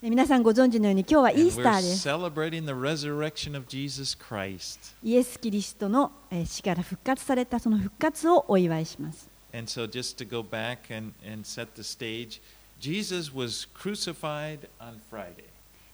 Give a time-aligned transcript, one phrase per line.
[0.00, 2.08] 皆さんご存知のように今日はイースターです。
[5.02, 6.12] イエス・キリストの
[6.46, 9.28] 死から復活されたその復活をお祝いします。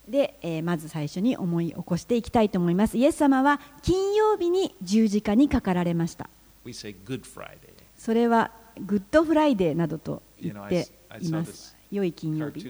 [0.07, 2.98] で、まず最初に思い起こしていきたいと思います。
[2.98, 6.29] イエス様は金曜日に十字架にかかられました。
[7.96, 10.87] それはグッドフライデーなどと言って
[11.23, 11.75] います。
[11.95, 12.67] 良い金曜日。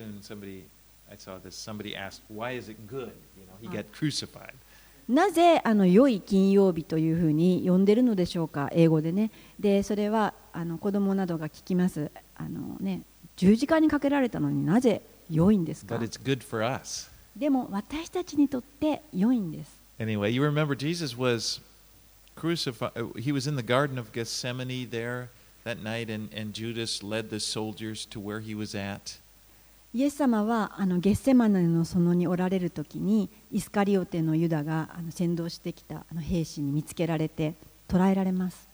[5.09, 9.31] なぜあの良い金曜日というふうに呼んでるのでしょうか、英語でね。
[9.59, 12.11] で、それはあの子供などが聞きます。
[12.37, 13.03] あのね、
[13.37, 15.99] 十字架にかけられたのになぜ良いんですか？
[17.37, 19.73] でも私たちにとって良いんです。
[19.99, 21.61] Anyway, you remember Jesus was
[22.37, 25.29] crucified, he was in the Garden of Gethsemane there.
[29.95, 37.55] イエス様はあのゲッセマネの園におられるとにイスカリオテのユダがあの先導してきたあの兵士に見つけられて
[37.89, 38.69] 捕らえられます。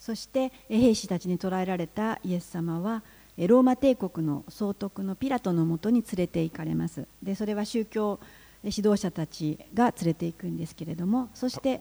[0.00, 3.04] そして兵士たちに捕らえられたイエス様は
[3.36, 7.06] ローマ帝国の総督のピラトのもとに連れて行かれます。
[7.22, 8.18] でそれは宗教の
[8.62, 11.80] 指導者たちが連れて行くんですけれどもそして.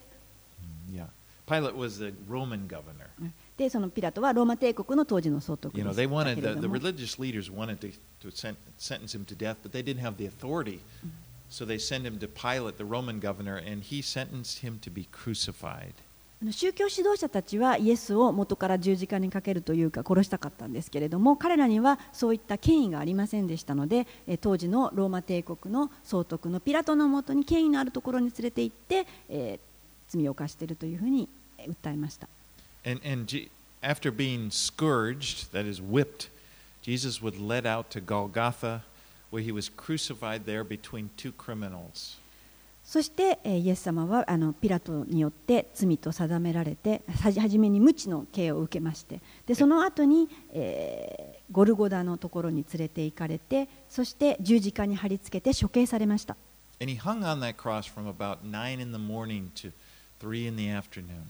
[3.57, 8.31] でそのピラトはローマ帝国の当時の総督 You で know, す they だ wanted け the, religious leaders wanted to, to
[8.31, 10.79] sen- sentence him to death, but they didn't have the authority.
[11.49, 15.07] So they sent him to Pilate, the Roman governor, and he sentenced him to be
[15.11, 15.93] crucified.
[16.51, 24.07] 宗教指導者たちはイエスを元から十字架にかけるというか殺したかったんですけれども彼らにはそういった権威がありませんでしたので
[24.39, 29.69] 当時のローマ帝国の総督のピラトのもとに権威のあるところに連れて行って、えー
[30.09, 31.29] 罪を犯しているというふうに
[31.59, 32.27] 訴えました
[32.85, 33.27] And, and
[33.81, 36.29] after being scourged, that is whipped,
[36.81, 38.83] Jesus was led out to Golgotha,
[39.31, 42.17] where he was crucified there between two criminals.
[42.89, 56.35] そして、えーイエス様はあのピラトによって罪と定められて初めに無知の刑を受けましてでその後に、えーゴルゴダのところに連れて行かれてそして十字架に貼り付けて処刑されました。
[56.81, 59.71] And he hung on that cross from about 9 in the morning to
[60.19, 61.29] 3 in the afternoon.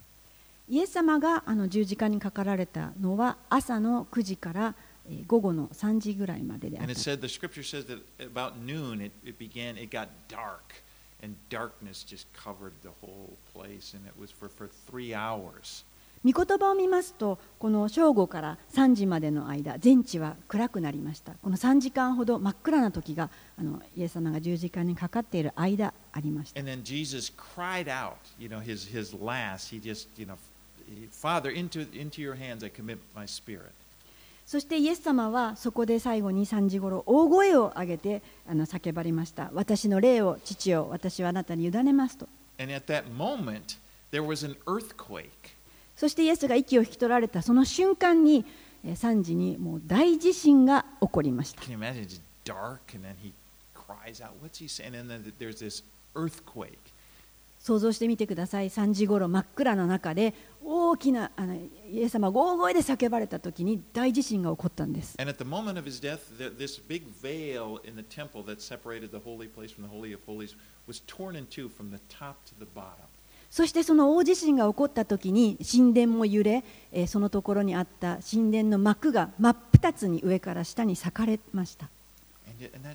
[0.70, 4.76] イエス様があの十字架にかかられたのは朝の9時から
[5.10, 6.94] えー午後の3時ぐらいまでであった
[11.22, 11.36] And
[16.34, 26.60] 言葉を見ますと、この正午から3時までの間、全地は暗くなりました、この3時間ほど真っ暗な時があのイエス様が十時間にかかっている間ありました。
[34.50, 39.52] そしてイエス様はそこで最後に3時頃大声を上げてあの叫ばれました。
[39.54, 42.28] 私の霊を、父を、私はあなたに委ねますと。
[45.96, 48.44] そしてイエスが息を引き取られたその瞬間に
[48.84, 51.62] 3時にもう大地震が起こりました。
[57.60, 60.34] 想像してみてください3時ごろ真っ暗な中で
[60.64, 68.62] 大きなあのイエス様が大声で叫ばれた時に大地震が起こったんです And at the moment of his death, th- this big veil in the temple that
[68.62, 70.56] separated the holy place from the Holy of Holies
[70.88, 73.06] was torn in two from the top to the bottom.
[73.52, 81.90] そしてその大地震が起こった時に神殿も揺れ、えーそのところにあった神殿の幕が真っ二つに上から下に裂かれました
[82.48, 82.88] And, it- and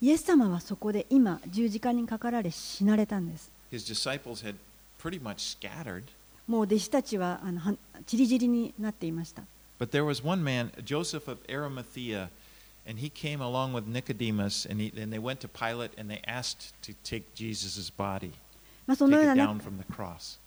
[0.00, 4.54] イエス様はそこで今十字架にかかられ死なれたんです His disciples had
[5.02, 6.04] pretty much scattered.
[6.46, 7.74] もう弟子たちはあのは
[8.06, 9.42] ちりぢりになっていました
[9.78, 12.30] But there was one man, Joseph of Arimathea,
[12.88, 16.22] and he came along with Nicodemus, and, he, and they went to Pilate and they
[16.26, 18.32] asked to take Jesus' body,
[18.88, 20.38] take よう it な down from the cross.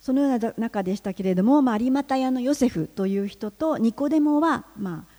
[0.00, 5.11] そのような中でしたけれども、まあ、有股屋のヨセフという人とニコデモは、まあ、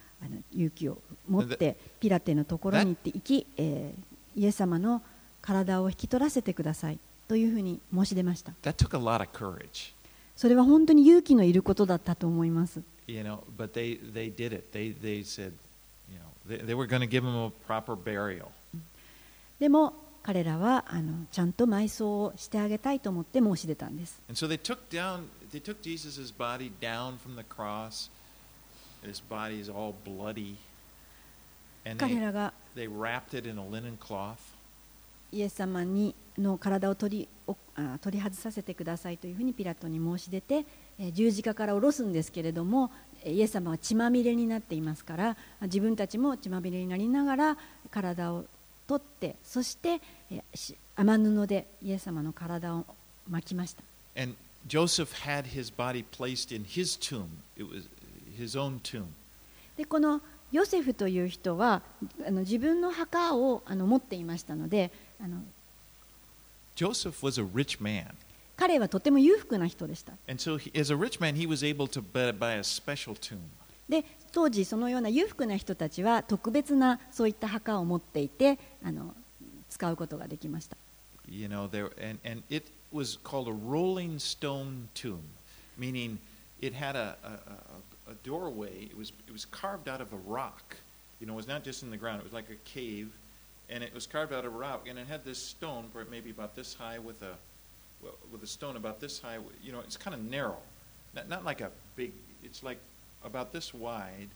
[0.52, 0.98] 勇気を
[1.28, 3.94] 持ってピラテのところに行って行き、え、
[4.36, 5.02] イエス様の
[5.42, 8.54] 体を引き取らせてくださいというふうに申し出ました。
[10.36, 12.82] それは本当に勇気のいることだったと思います。
[19.60, 19.94] でも
[20.24, 24.22] 彼らはあのちゃんと埋葬をしてあげたいと思って申し出たんです。
[29.06, 30.56] His body is all bloody.
[31.86, 34.38] And 彼 they, らが they wrapped it in a linen cloth.
[35.32, 37.28] イエス様にの体を取り
[38.02, 40.66] 取り外させてくださいというふうにピラトに申し出て、
[41.00, 42.92] えー十字架から下ろすんですけれども
[43.24, 47.58] えーイエス様は血まみれになっていますから自分たちも血まみれになりながら
[47.90, 48.46] 体を
[48.88, 50.02] 取ってそして、
[50.96, 52.86] 雨布でイエス様の体を
[53.30, 53.84] 巻きました
[54.16, 54.36] And
[54.68, 57.42] Joseph had his body placed in his tomb.
[57.58, 57.88] It was
[59.78, 60.22] でこの
[60.52, 61.82] ヨセフという人は
[62.28, 64.92] あの自分の墓をあの持っていましたので
[65.24, 65.38] あの
[68.56, 70.14] 彼はとても裕福な人でした。
[73.90, 79.14] で当時、そのような裕福な人たちは特別なそういった墓を持っていてあの
[79.70, 80.78] 使うことができました。
[81.28, 85.20] You know, there, and, and it was called a rolling stone tomb,
[85.78, 86.18] meaning
[86.62, 87.16] it had a
[88.14, 88.88] a doorway.
[88.90, 90.76] It was it was carved out of a rock.
[91.20, 92.20] You know, it was not just in the ground.
[92.20, 93.12] It was like a cave,
[93.70, 96.56] and it was carved out of a rock, and it had this stone, maybe about
[96.56, 97.34] this high, with a
[98.32, 99.38] with a stone about this high.
[99.64, 100.58] You know, it's kind of narrow,
[101.16, 102.12] not not like a big.
[102.44, 102.80] It's like
[103.24, 104.30] about this wide,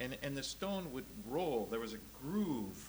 [0.00, 1.68] and and the stone would roll.
[1.70, 2.88] There was a groove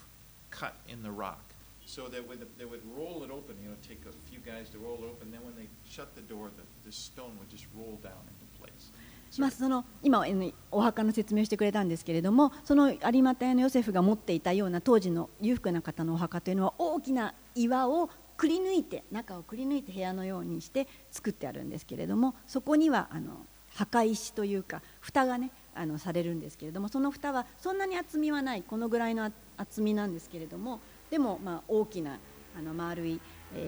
[0.52, 1.44] cut in the rock.
[1.86, 4.78] So that when they would roll it open, you know, take a few guys to
[4.78, 5.32] roll it open.
[5.32, 8.90] Then when they shut the door, the, the stone would just roll down into place.
[9.38, 10.26] まあ、その今
[10.72, 23.46] お墓の説明をしてくれたんですけれどもその有馬屋のヨセフが持っていたような当時の裕福な方のお墓というのは大きな岩をくり抜いて中をくり抜いて部屋のようにして作ってあるんですけれどもそこにはあの
[23.76, 30.80] 墓石というか蓋がねあのされるんですけれどもその蓋はそんなに厚みはないこのぐらいの厚みなんですけれども
[31.10, 32.18] でもまあ大きな
[32.58, 33.20] あの丸い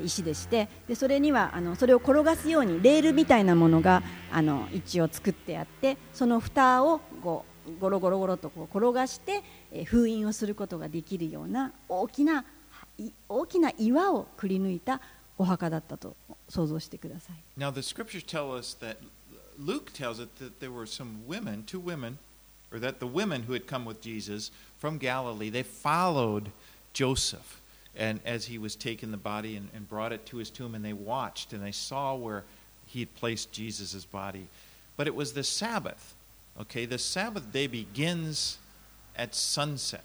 [0.03, 9.43] 石でしてでそれにはあのそれを転がすようにレールみたいなものがあの一応作ってあってその蓋をこうゴロゴロゴロとこう転がして、
[9.85, 12.43] 封印をすることができるような大きな
[13.29, 14.99] 大きな岩をくり抜いた
[15.37, 16.15] お墓だったと
[16.49, 17.59] 想像してください。
[17.59, 18.97] Now the scriptures tell us that
[19.57, 22.17] Luke tells it that there were some women, two women,
[22.71, 26.51] or that the women who had come with Jesus from Galilee, they followed
[26.93, 27.60] Joseph,
[27.95, 30.83] and as he was taking the body and, and brought it to his tomb, and
[30.83, 32.43] they watched and they saw where
[32.85, 34.47] he had placed Jesus' body.
[34.97, 36.13] But it was the Sabbath.
[36.59, 38.57] Okay, the Sabbath day begins
[39.15, 40.03] at sunset.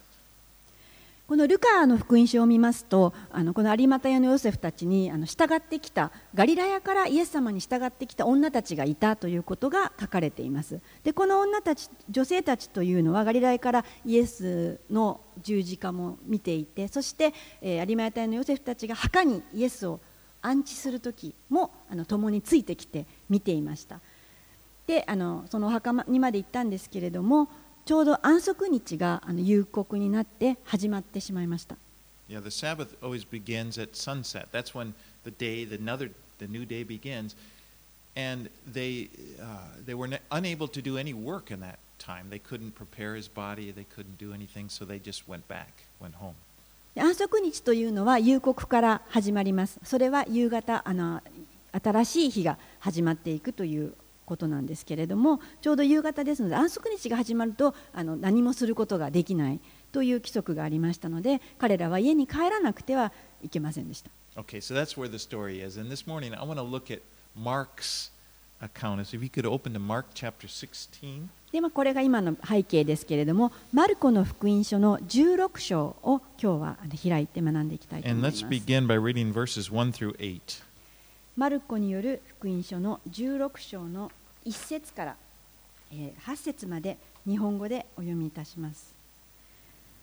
[1.26, 10.80] このルカの福音書を見ますとあのこの有股屋のヨセフたちにあの従ってきたガリラヤからイエス様に従ってきた女たちがいたということが書かれています。
[11.02, 19.98] でこの女たち女性たちというのはガリラヤからイエスの十字架も見ていてそして、えー有馬屋のヨセフたちが墓にイエスを
[20.42, 23.98] 安置する時もあの共についてきて見ていました。
[24.86, 27.48] であのそのお墓にまで行ったんですけれども
[27.86, 31.76] ちょうど安息日があの夕刻になって始まってしまいました
[32.28, 34.48] Yeah, the Sabbath always begins at sunset.
[34.50, 36.10] That's when the day, the another,
[36.40, 37.36] the new day begins,
[38.16, 39.08] and they
[39.40, 42.28] uh, they were unable to do any work in that time.
[42.28, 43.70] They couldn't prepare his body.
[43.70, 46.34] They couldn't do anything, so they just went back, went home.
[46.96, 51.22] で安息日というのは夕刻から始まりますそれは夕方あの
[51.72, 53.92] 新しい日が始まっていくという
[54.26, 59.60] ことなんですけれどもちょうど夕方ですので安息日が始まるとあの何もすることができない
[59.92, 63.12] という規則がありましたので彼らは家に帰らなくては
[63.42, 65.80] いけませんでした Okay, so that's where the story is.
[65.80, 67.00] And this morning, I want to look at
[67.34, 68.10] Mark's
[68.60, 69.06] account.
[69.06, 71.30] So if you could open to Mark chapter 16.
[71.52, 80.62] で、まあ、これが今の背景ですけれどもマルコの福音書の16章を今日は開いて学んでいきたいと思い And ま let's す begin by reading verses 1 through 8.
[81.36, 84.10] マルコによる福音書の16章の
[84.46, 85.16] 1節から、
[85.92, 88.94] え8節まで日本語でお読みいたします。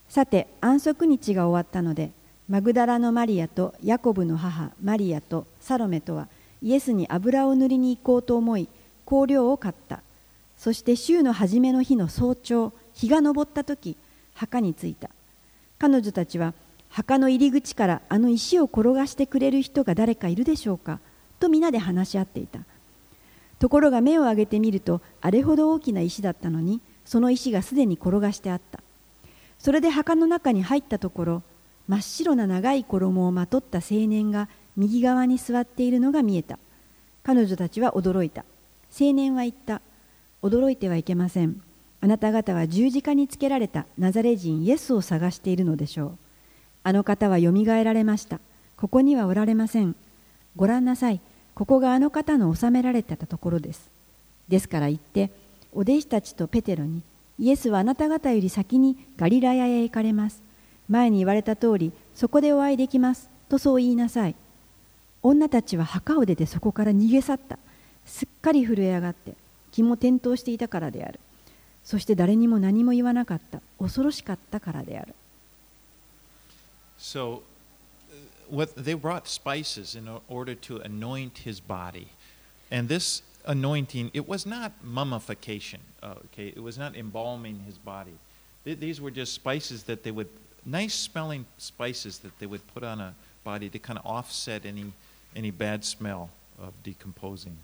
[0.10, 2.12] さて安息日が終わったので
[2.48, 6.28] マグダラのマリアとヤコブの母マリアとサロメとは
[6.62, 8.68] イエスに油を塗りに行こうと思い
[9.06, 10.02] 香料を買った。
[10.58, 13.98] そして週の初めの日の早朝日が昇った時
[14.34, 15.10] 墓に着いた。
[15.80, 16.54] 彼女たちは
[16.90, 21.00] 墓の入り口からあの石を転がしてくれる人が誰かいるでしょうか
[21.40, 22.60] と皆で話し合っていた。
[23.64, 28.82] ところが目を上げてみるとあれほど大きな石だったのにその石がすでに転がしてあった。
[29.58, 31.44] それで墓の中に入ったところ
[31.88, 36.60] 真っ白な長い衣をまとった青年が右側に座っているのが見えた。
[37.24, 38.44] 彼女たちは驚いた。
[39.00, 39.82] 青年は言った。
[40.42, 41.62] 驚いてはいけません。
[42.02, 46.18] あなた方は十字架につけられたナザレ人イエスを探しているのでしょう。
[46.84, 48.42] あの方はよみがえられました。
[48.76, 49.96] ここにはおられません。
[50.58, 51.22] ご覧なさい。
[51.56, 53.90] ここがあの方の収められてたところです。
[54.48, 55.30] ですから言って
[55.72, 57.02] お弟子たちとペテロに
[57.40, 60.42] イエスはあなた方より先にガリラヤへ行かれます。
[60.90, 64.36] 前に言われた通りそこでお会いできますとそう言いなさい。
[65.22, 67.58] 女たちは墓を出てそこから逃げ去った。
[68.06, 69.34] すっかり震え上がって
[69.72, 71.20] 気も転倒していたからである。
[71.84, 73.62] そして誰にも何も言わなかった。
[73.80, 75.14] 恐ろしかったからである。
[77.00, 77.42] So,
[78.51, 82.09] what they brought spices in order to anoint his body,
[82.71, 85.81] and this anointing it was not mummification.
[86.03, 88.13] uh, Okay, it was not embalming his body.
[88.65, 90.29] Th- These were just spices that they would
[90.67, 94.93] nice smelling spices that they would put on a body to kind of offset any
[95.37, 96.29] any bad smell
[96.61, 97.57] of decomposing.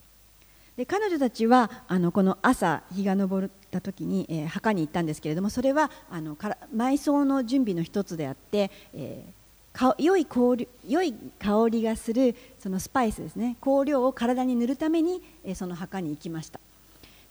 [0.77, 9.38] で彼女たちはあのこの朝日が昇った時に、えー墓に行ったんですけれどもそれはあのから埋葬の準備の一つであって、えー
[9.72, 13.58] か良い香り良い香りがするそのスパイスですね。
[13.62, 15.22] 香料を体に塗るために、
[15.56, 16.60] その墓に行きました。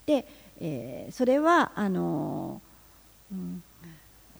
[0.05, 0.25] で、
[0.59, 3.63] えーそれはあのーうん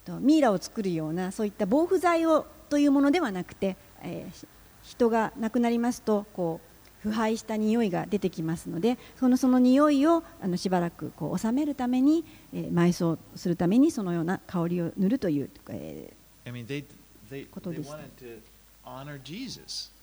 [0.06, 4.48] とミイラを作るようなそういった防腐剤をというものではなくて、えー
[4.82, 6.60] 人が亡くなりますとこ
[7.04, 16.14] う腐敗した匂いが出てきますのでそのその匂いをあのしばらくこう収めるために、え埋葬するためにそのような香りを塗るという、え
[16.46, 16.84] I mean, they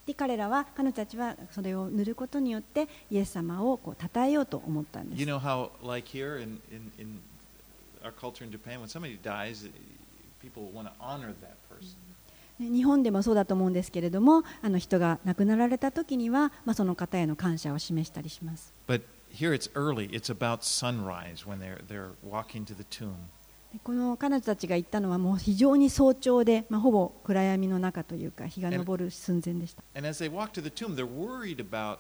[0.06, 0.14] で。
[0.14, 5.21] 彼らは彼女たちはそれを塗ることによってイエス様をこう称えようと思ったんです。
[12.59, 18.73] 日本でもそうだと思うんですけれども、あの人が亡くなられた時には、ま、その方への感謝を示したりします。
[23.76, 31.99] でこの彼女たちが行ったのはもう非常に早朝で、まあ、ほぼ暗闇の中というか日が昇る寸前でした And as they walk to the tomb, they're worried about,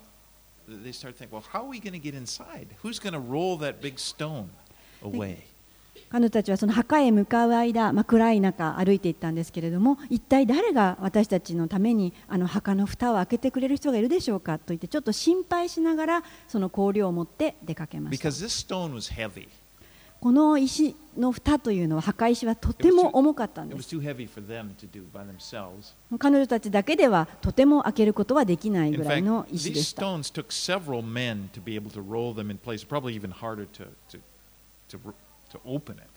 [0.68, 2.68] they start thinking, well, how are we going to get inside?
[2.82, 4.48] Who's going to roll that big stone
[5.02, 5.44] away?
[6.08, 18.22] 彼女たちはその墓へ向かう間、まあ、暗い中歩いていったんですけれども一体誰が私たちのためにあの墓の蓋を開けてくれる人がいるでしょうかと言ってちょっと心配しながらその香料を持って出かけました
[20.20, 23.76] この石の蓋というのは、墓石はとても重かったんです。
[26.18, 29.80] 彼女たちだけではとても開けることはできないぐらいの石で。
[36.12, 36.16] す。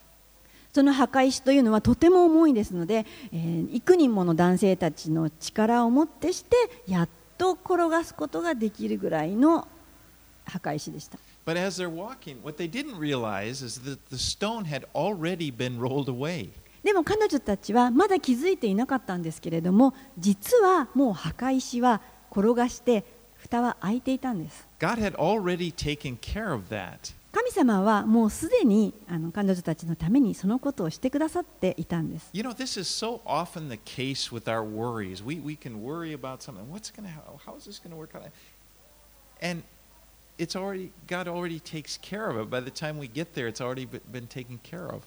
[0.73, 6.55] その墓石というのはとても重いですので、えー、幾人もの男性たちの力をもってして
[6.87, 9.67] やっと転がすことができるぐらいの
[10.45, 11.17] 墓石でした。
[11.49, 16.07] But as they're walking, what they didn't realize is that the stone had already been rolled
[16.07, 16.51] away.
[16.83, 22.01] でも彼女たちはまだ気づいていなかったんですけれども実はもう墓石は
[22.31, 23.03] 転がして
[23.37, 27.15] 蓋は開いていたんです God had already taken care of that.
[27.31, 35.23] 神様はもうすでにあの彼女たちのためにそのことをしてくださっていたんです You know, this is so often the case with our worries.
[35.23, 36.69] We, we can worry about something.
[36.71, 37.33] What's going to happen?
[37.43, 38.29] How is this going to work out?
[39.41, 39.63] And
[40.39, 42.49] it's already God already takes care of.
[42.49, 45.03] By the time we get there, it's already been taken care of.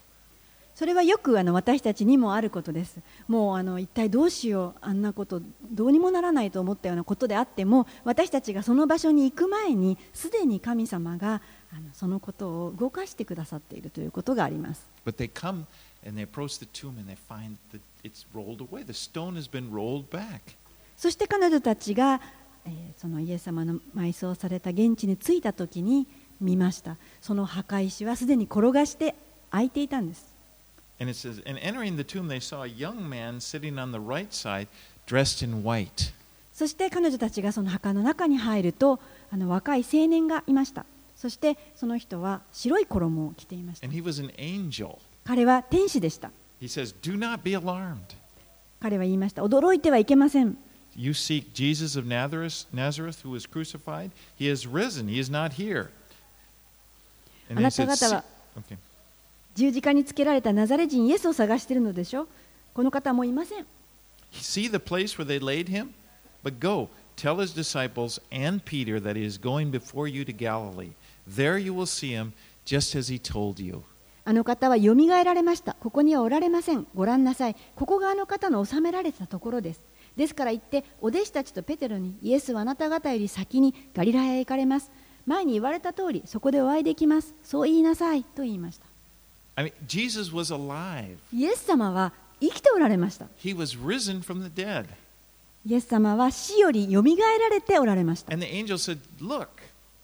[0.74, 2.98] それはよくあの私たちにもあることです。
[3.28, 14.86] もうあの一体どうしよう、あんなことどうにもならないと思ったようなことであっても私たちがその場所に行く前にすでに神様があのそのことを動かしてくださっているということがあります。
[20.96, 22.20] そして彼女たちが
[22.66, 26.06] えーそのイエス様の埋葬された現地に着いた時に
[26.40, 26.96] 見ました。
[27.20, 29.16] その墓石はすでに転がして
[29.50, 30.32] 開いていたんです。
[31.00, 34.28] And it says, And entering the tomb, they saw a young man sitting on the right
[34.30, 34.68] side,
[35.06, 36.12] dressed in white.
[36.52, 39.00] そして彼女たちがその墓の中に入ると、
[39.32, 40.84] あの若い青年がいました。
[41.16, 43.96] そしてその人は白い衣を着ていました And。
[43.96, 44.98] he was an angel.
[45.24, 46.30] 彼は天使でした。
[46.60, 47.96] He says, Do not be alarmed.
[48.80, 49.42] 彼は言いました。
[49.42, 50.56] 驚いてはいけません。
[50.95, 54.11] You seek Jesus of Nazareth, Nazareth who was crucified.
[54.35, 55.07] He has risen.
[55.07, 55.89] He is not here.
[57.49, 58.23] And then he said, あなた方は
[58.55, 58.77] "See-" okay.
[59.55, 62.27] 十字架につけられたナザレ人イエスを探しているのでしょ
[62.73, 63.65] この方はもういません。
[64.33, 65.93] See the place where they laid him?
[66.43, 70.91] But go, tell his disciples and Peter that he is going before you to Galilee.
[71.27, 72.33] There you will see him,
[72.65, 73.83] just as he told you.
[74.25, 75.73] あの方はよみがえられました。
[75.79, 76.85] ここにはおられません。
[76.93, 77.55] ご覧なさい。
[77.75, 79.81] ここがあの方の収められたところです。
[80.16, 84.90] ですから言って、お弟子たちとペテロに、イエスはあなた方より先にガリラヤへ行かれます。
[85.26, 87.34] 前に言われた通り、そこでお会いできます。
[87.44, 88.24] そう言いなさい。
[88.24, 88.86] と言いました。
[89.54, 91.16] I mean, Jesus was alive.
[91.32, 93.26] イエス様は生きておられました。
[93.38, 94.86] He was risen from the dead.
[95.64, 98.32] イエス様は死よりよみがえられておられました。
[98.32, 99.48] And the angel said, Look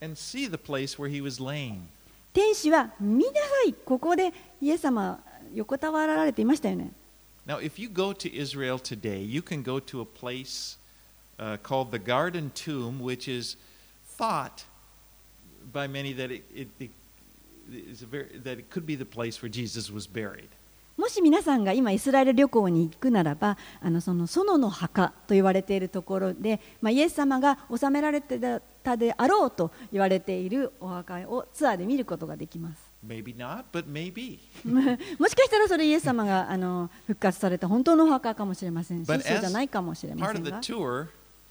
[0.00, 1.80] and see the place where he was laying.
[2.32, 3.72] 天使は見なさい。
[3.72, 5.18] ここでイエス様は
[5.54, 6.92] 横たわられていましたよね。
[7.49, 10.76] Now, if you go to Israel today, you can go to a place
[11.38, 13.57] uh, called the Garden Tomb, which is
[14.05, 14.64] thought
[15.73, 16.90] by many that it, it, it,
[17.73, 20.50] is a very, that it could be the place where Jesus was buried.
[20.99, 28.40] もし皆さんが今イスラエル旅行に行くならばあのその園の墓と言われているところで、まあ、イエス様が収められて
[28.83, 34.39] たであろうと言われているお墓をツアーで見ることができます Maybe not, but maybe.
[35.19, 41.07] もしかしたらそれイエス様があの復活された本当のお墓かもしれませんし But そうじゃないかもしれま Part せ of ん the が tour,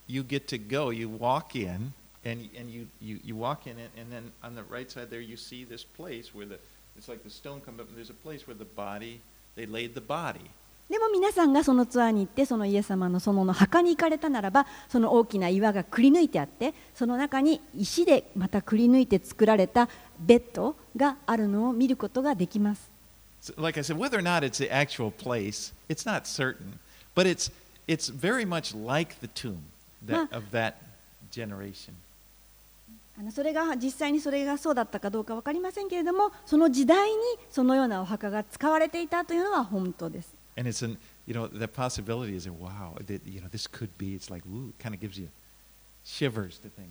[0.09, 1.93] you get to go, you walk in,
[2.25, 5.21] and, and you, you, you walk in it, and then on the right side there,
[5.21, 6.59] you see this place where the,
[6.97, 9.21] it's like the stone comes up, and there's a place where the body,
[9.55, 10.51] they laid the body.
[10.90, 19.90] でも皆さんがそのツアーに行ってそのイエス様の園の墓に行かれたならばその大きな岩がくり抜いてあってその中に石でまたくり抜いて作られた
[20.20, 22.90] ベッドがあるのを見ることができます。
[23.42, 26.80] So, like I said, whether or not it's the actual place, it's not certain,
[27.14, 27.52] but it's,
[27.88, 29.58] it's very much like the tomb
[30.06, 30.76] that, Ma- of that
[31.32, 31.94] generation.
[33.20, 37.18] あのそれが実際にそれがそうだったかどうか分かりませんけれどもその時代に
[37.50, 40.98] そのようなお墓が使われていたというのは本当です And it's an,
[41.28, 44.42] you know, the possibility is that, wow, that, you know, this could be, it's like,
[44.50, 45.30] woo, kind of gives you
[46.04, 46.90] shivers to think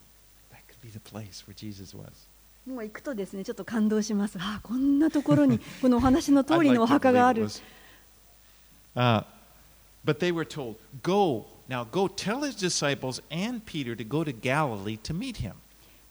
[0.50, 2.26] that could be the place where Jesus was.
[2.66, 7.46] もう行くとですねちょっと感動しますああこんなところにこのお話の通りのお like 墓があ it る.
[8.96, 9.22] Uh,
[10.04, 14.32] but they were told, go, now go tell his disciples and Peter to go to
[14.32, 15.52] Galilee to meet him.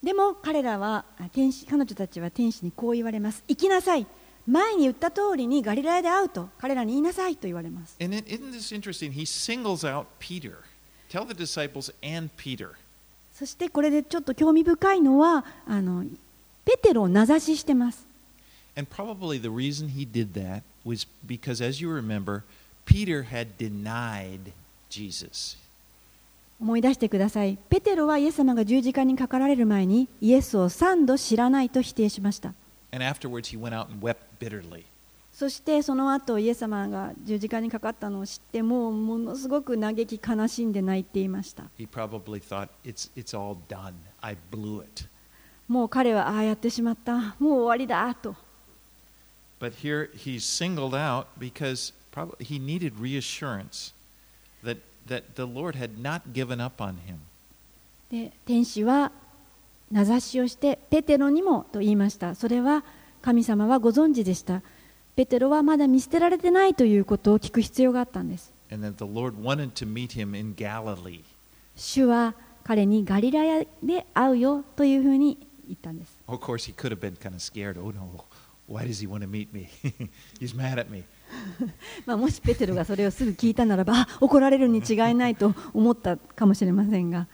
[0.01, 4.05] でも彼らはあ天使彼女たちは天使にこう言われます行きなさい
[4.47, 7.95] 前に言った通りにガリラヤで会うと彼らに言いなさいと言われます。
[13.33, 16.05] そしてこれでちょっと興味深いのはあの
[16.63, 18.05] ペテロを名指ししてます。
[18.77, 19.41] And probably
[27.69, 32.53] ペテロはイエス様が十字架にかかられる前にイエスを三度知らないと否定しました。
[32.95, 34.85] And afterwards, he went out and wept bitterly.
[35.33, 43.35] そしてその後イエス様が十字架にかかったのを知ってもうものすごく嘆き悲しんで泣いていました thought, it's, it's.
[45.67, 48.33] もう彼はああやってしまったもう終わりだと
[49.59, 53.93] But here he's singled out because probably he needed reassurance
[54.63, 54.77] that,
[55.07, 57.17] that the Lord had not given up on him.
[58.09, 59.11] で天使は
[59.91, 62.83] 名指しをしてペテロにもと言いましたそれは
[63.21, 64.61] 神様はご存知でした
[65.15, 68.53] ペテロはまだ見捨てられてないということを聞く必要があったんです.
[71.75, 77.79] 主は彼にガリラヤで会うよというふうに言ったんです Of course, he could have been kind of scared.
[77.79, 78.25] Oh no,
[78.67, 79.69] why does he want to meet me?
[80.39, 81.03] he's mad at me.
[82.05, 87.27] まあ、もしペテロがそれをすぐ聞いたならばあ怒られるに違いないと思ったかもしれませんが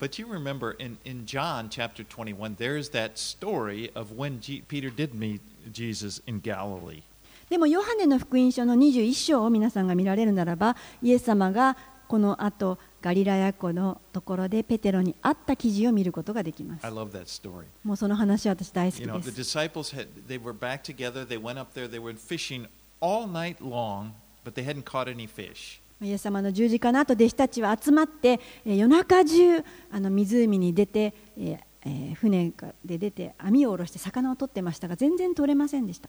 [0.00, 4.88] But you remember in, in John chapter 21, there's that story of when G- Peter
[4.90, 5.40] did meet
[5.72, 7.02] Jesus in Galilee.
[7.50, 17.64] でもヨハネの福音書の21章を皆さんが見られるならばイエス様がこの後ガリラヤ湖のところでペテロに会った記事を見ることができます I love that story.
[17.82, 21.26] もうその話は私大好き You know, で the す disciples had they were back together.
[21.26, 21.88] They went up there.
[21.90, 22.66] They were fishing
[23.00, 24.12] all night long,
[24.44, 25.80] but they hadn't caught any fish.
[26.02, 29.58] イエス様の十字架の後弟子たちは集まって夜中中
[29.90, 31.12] あの湖に出て
[32.14, 32.52] 船
[32.84, 36.08] で出て網を下ろして魚を取ってましたが全然取れませんでした。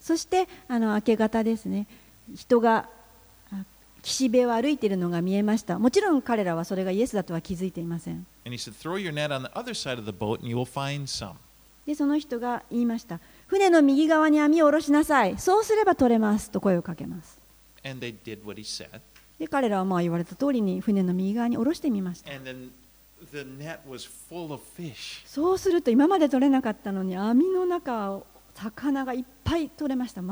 [0.00, 1.86] そしてあの明け方ですね
[2.34, 2.88] 人が
[4.02, 5.78] 岸辺を歩いているのが見えました。
[5.78, 8.26] もちろん彼らはそれがイエスだとは気づいていません。
[11.86, 13.20] でその人が言いました。
[13.50, 15.36] 船の右側に網を下ろしなさい。
[15.36, 16.52] そうすれば取れます。
[16.52, 17.36] と声をかけます.
[19.40, 22.30] で彼らはまあ言われた通りに船の右側に下ろしてみました.
[25.26, 30.22] そうすると今まで取れなかったのに網の中を魚がいっぱい取れました.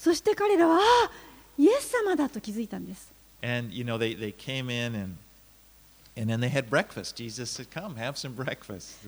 [0.00, 1.10] そして彼らはああ
[1.56, 3.12] イエス様だと気づいたんです。
[3.44, 5.14] And you know they, they came in and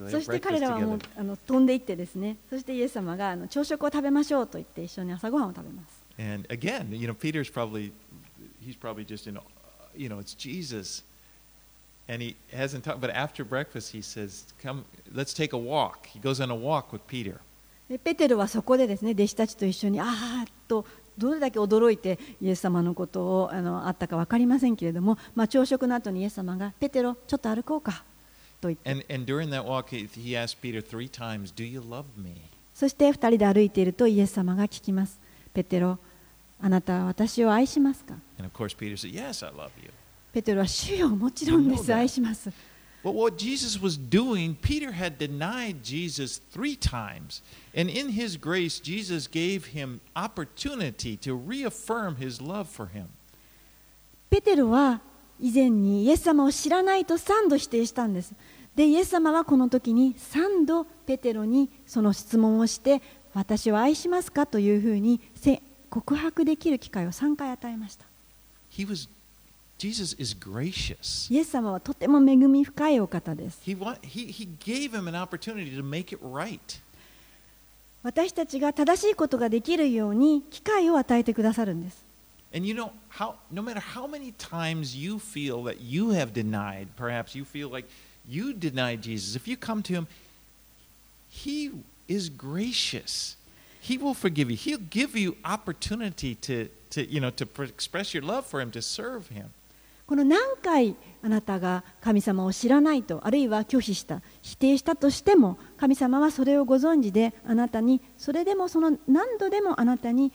[0.09, 7.91] そ had して彼らはもう.あの飛んでいってですねそしてイエス様があの朝食を食べましょうと言って一緒に朝ごはんを食べます And again, you know, Peter's probably
[8.65, 9.37] he's probably just in,
[9.95, 11.03] you know, it's Jesus,
[12.07, 13.01] and he hasn't talked.
[13.01, 16.93] But after breakfast, he says, "Come, let's take a walk." He goes on a walk
[16.93, 17.41] with Peter.
[17.89, 20.85] でペテロはそこでですね弟子たちと一緒にああと
[21.17, 28.03] どれだけ驚いてイエス様のことをあのあったか分かりませんけれども、まあ、朝食の後にイエス様がペテロちょっと歩こうか
[28.61, 28.89] と言って。
[28.89, 32.41] And and during that walk, he, he asked Peter three times, "Do you love me?"
[32.73, 35.19] そして2人で歩いているとイエス様が聞きます
[35.53, 35.97] ペテロ
[36.61, 39.91] あなたは私を愛しますか？And of course, Peter said, Yes, I love you.
[40.33, 41.93] ペテロは主よもちろんです。
[41.93, 42.51] 愛します
[43.05, 47.43] But what Jesus was doing, Peter had denied Jesus three times.
[47.75, 53.09] And in his grace, Jesus gave him opportunity to reaffirm his love for him.
[54.31, 55.01] ペテロは
[55.39, 58.33] 以前にイエス様を知らないと3度否定したんです
[58.75, 63.01] でイエス様はこの時に3度ペテロにその質問をして
[63.33, 68.05] 私を愛しますかというふうにせ告白できる機会を3回与えました
[68.71, 69.07] He was,
[69.78, 71.32] Jesus is gracious.
[71.32, 76.58] イエス様はとても恵み深いお方です He, wa- he, he gave him an opportunity to make it right.
[78.02, 82.02] 私たちが正しいことができるように機会を与えてくださるんです
[82.54, 86.88] And you know, how, no matter how many times you feel that you have denied,
[86.96, 87.86] perhaps you feel like
[88.28, 90.06] you denied Jesus, if you come to him,
[91.28, 91.70] he
[92.08, 93.36] is gracious.
[93.80, 94.56] He will forgive you.
[94.56, 98.70] He'll give you opportunity to, to you know, to pr- express your love for him,
[98.72, 99.50] to serve him.
[100.07, 110.31] この何回あなたが神様を知らないとあるいは拒否した否定したとしても神様はそれをご存知であなたにそれでもその何度でもあなたに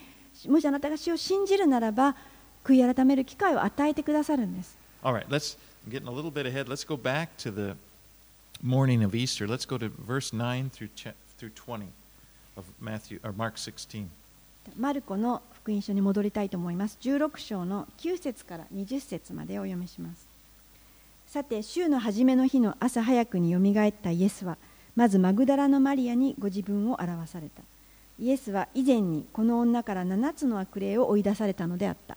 [0.48, 2.16] もしあなたが主を信じるならば
[2.64, 5.56] 悔い改める機会を与えてくださるんです All right, let's
[5.88, 6.68] getting a little bit ahead.
[6.68, 7.74] Let's go back to the
[8.62, 9.46] morning of Easter.
[9.46, 11.86] Let's go to verse 9 through, cha- through 20
[12.58, 14.10] of Matthew or Mark 16.
[14.76, 16.98] マルコの福音書に戻りたいと思います。
[17.00, 20.28] 16章の9節から20節までお読みします。
[21.26, 24.58] さて週の初めの日の朝早くによみがえったイエスは
[24.96, 27.62] まずマグダラのマリアにご自分を表された。
[28.18, 32.16] イエスは以前にこの女から7つの悪霊を追い出されたのであった。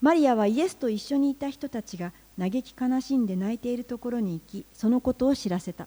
[0.00, 5.86] マリアはイエスと一緒にいた人たちが嘆き悲しんで泣いているところに行きそのことを知らせた。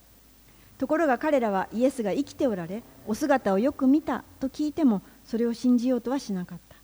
[0.78, 6.76] ところが彼らはイエスが生きておられお姿をよく見たと聞いてもそれを信じようとはしなかった。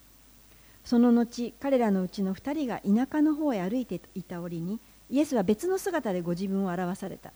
[0.84, 7.32] その後彼らのうちの2人が田舎の方へ歩いていた折にイエスは別の姿でご自分を表された。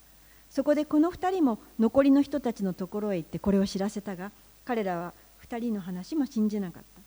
[0.49, 4.31] そこでこの2人も残りの人たちのところへ行ってこれを知らせたが
[4.63, 5.13] 彼らは
[5.47, 7.01] 2人の話も信じなかった。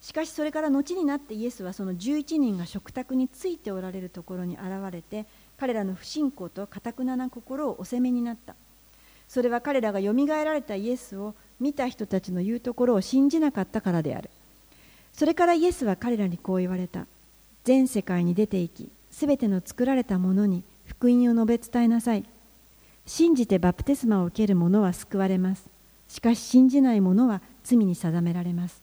[0.00, 5.26] しかしそれから後になってイエスはその11人が食卓についておられるところに現れて
[5.56, 8.54] 彼らの不信仰と堅くなな心をお責めになった。
[9.28, 14.28] それは彼らがよみがえられたイエスを見た人たちの言うところを信じなかったからである。
[15.12, 17.06] それからイエスは彼らにこう言われた。
[17.64, 22.24] 全世界に出て行きすべての作られたものに福音を述べ伝えなさい。
[23.06, 25.70] 信じてバプテスマを受ける者は救われます。
[26.08, 28.82] しかし信じない者は罪に定められます。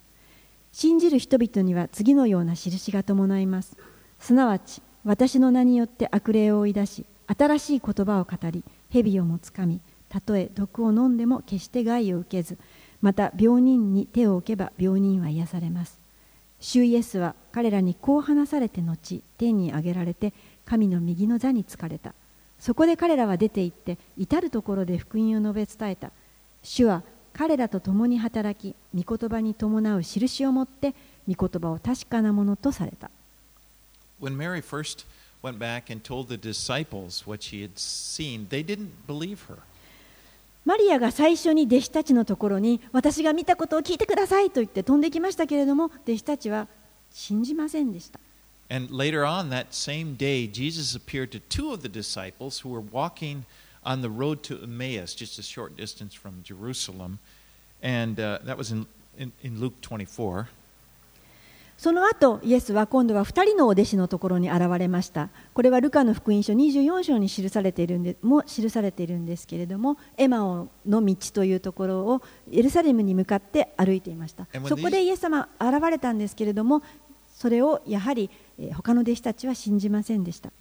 [0.71, 3.75] 信じる人々には次のような印が伴います。
[4.19, 12.57] すなわち私の名によって悪霊を追い出し新しい言葉を語り蛇をもつかみたとえ毒を飲んでも決して害を受けず
[13.01, 15.97] また病人に手を置けば病人は癒されます。
[16.59, 20.33] 主イエスは彼らにこう話されて後天に上げられて
[20.65, 22.13] 神の右の座につかれた。
[22.59, 26.11] そこで彼らは出て行って至る所で福音を述べ伝えた。
[26.61, 30.93] 主は彼らと共に働き御言葉に伴う印をもって
[31.27, 33.09] 御言葉を確かなものとされた。
[34.21, 35.05] When Mary first
[35.41, 39.59] went back and told the disciples what she had seen, they didn't believe her.
[40.69, 46.67] マリアが最初に弟子たちのところに私が見たことを聞いてくださいと言って飛んできましたけれども弟子たちは
[47.09, 48.19] 信じませんでした
[48.69, 52.83] And later on that same day, Jesus appeared to two of the disciples who were
[52.91, 53.45] walking
[53.83, 57.17] on the road to Emmaus, just a short distance from Jerusalem.
[57.81, 58.85] And uh, that was in,
[59.17, 60.49] in, in Luke 24.
[61.79, 65.29] その後イエスは今度は2人のお弟子のところに現れました。
[65.53, 74.45] これはルカの福音書24章に記されているんでも記されているんですけれどもエマオの道というところをエルサレムに向かって歩いていました。
[74.67, 76.83] そこでイエス様現れたんですけれども
[77.33, 80.51] それをやはりえー他の弟子たちは信じませんでした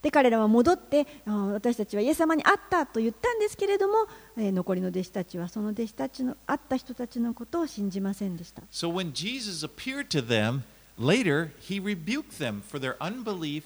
[0.00, 10.62] で彼らは戻って私たちはイエス様に会ったと言ったんですけれども、えー残りの弟子たちはその弟子たちの会った人たちのことを信じませんでした So when Jesus appeared to them
[10.98, 13.64] later, he rebuked them for their unbelief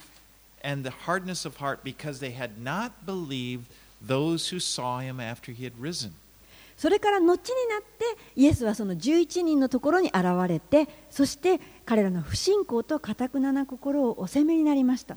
[0.63, 3.67] and the hardness of heart because they had not believed
[4.07, 6.13] those who saw him after he had risen.
[6.77, 8.05] それから後になって
[8.37, 15.17] イエスはその11人のところに現れてそして彼らの不信仰と堅くなな心をお責めになりました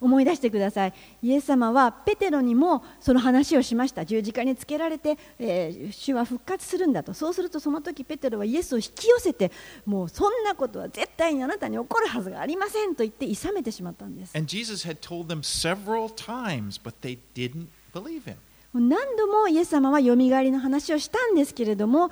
[0.00, 9.50] 思い出してくださいイエス様はペテロにもその話をしました十字架につけられて、えー主は復活するんだとそうするとその時ペテロはイエスを引き寄せて
[9.84, 18.36] もうそんなことは絶対にあなたに起こるはずがありませんと言って諌めてしまったんです And Jesus had told them several times, but they didn't believe him.
[18.74, 22.10] 何度もイエス様はよみがえりの話をしたんですけれども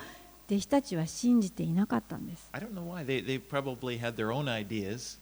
[0.48, 3.04] 弟子たちは信じていなかったんです I don't know why.
[3.04, 5.18] They, they probably had their own ideas.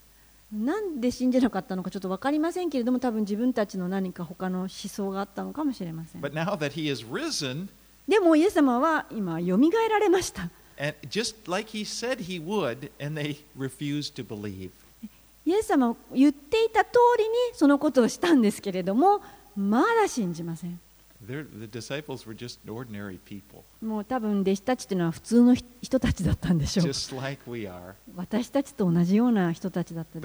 [0.53, 6.21] なんで信じなかったのかちょっと分かりませんけれども多分自分たちの何か他の思想があったのかもしれません。
[6.21, 7.69] But now that he is risen,
[8.07, 10.51] でもイエス様は今よみがえられました。
[10.79, 14.71] and just like he said he would, and they refused to believe.
[15.45, 19.21] イエス様は言っていた通りにそのことをしたんですけれども
[19.57, 20.79] まだ信じません
[23.81, 26.87] もう多分弟子たちというのは普通の人たちだったんでしょう。
[28.17, 30.25] 私たちと同じような人たちだったでしょう。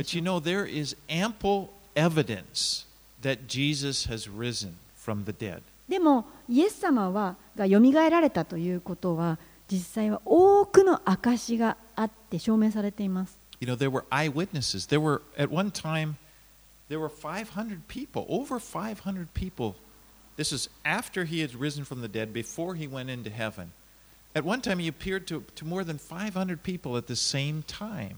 [5.87, 9.37] でも、イエス様はがよみがえられたということは、
[9.71, 13.37] 実際は多くの証しがあって証明されています。
[20.36, 23.72] This is after he had risen from the dead, before he went into heaven.
[24.34, 28.16] At one time, he appeared to, to more than 500 people at the same time.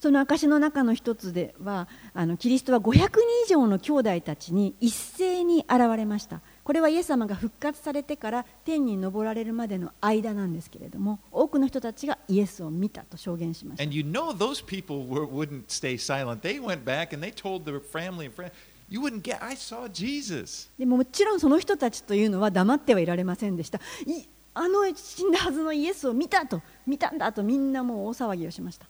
[0.00, 16.40] その証の中の一つではあのキリストは500人以上の兄弟たちに一斉に現れましたこれはイエス様が復活されてから天に昇られるまでの間なんですけれども多くの人たちがイエスを見たと証言しました And you know, those people were, wouldn't stay silent.
[16.40, 18.52] They went back and they told their family and friends,
[18.88, 20.68] You wouldn't get, I saw Jesus.
[20.78, 28.86] でももちろんその人たちというのは黙ってはいられませんでしたいあの死んだはずのイエスを見たと見たんだとみんなもう大騒ぎをしました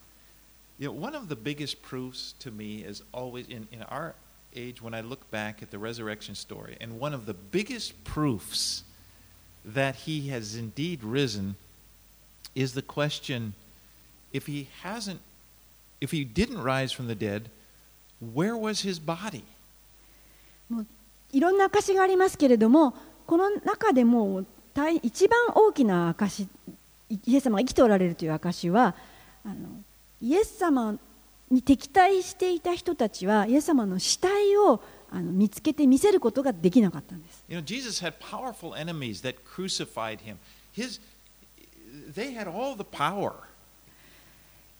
[0.78, 4.14] You know, one of the biggest proofs to me is always in, in our
[4.56, 8.82] age when I look back at the resurrection story, and one of the biggest proofs
[9.64, 11.56] that he has indeed risen
[12.54, 13.52] is the question
[14.32, 15.20] if he hasn't,
[16.00, 17.50] if he didn't rise from the dead,
[18.32, 19.44] where was his body?
[21.35, 22.93] いろんな証がありますけれども
[23.27, 26.47] この中でも大一番大きな証
[27.09, 28.95] イエス様が生きておられるという証は
[29.43, 29.55] あの
[30.21, 30.95] イエス様
[31.51, 40.37] に敵対していた人たちはイエス様の死体をあの見つけて見せることができなかったんです You know, Jesus had powerful enemies that crucified him.
[40.71, 40.99] His,
[42.15, 43.33] they had all the power.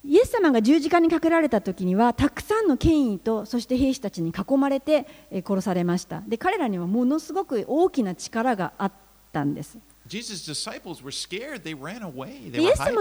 [0.08, 8.92] イエス様が十字架にかけられた時にはたくさんの権威とそして兵士たちに囲まれてえー殺されましたで彼らにはものすごく大きな力があっ
[9.34, 10.52] たんですイエス様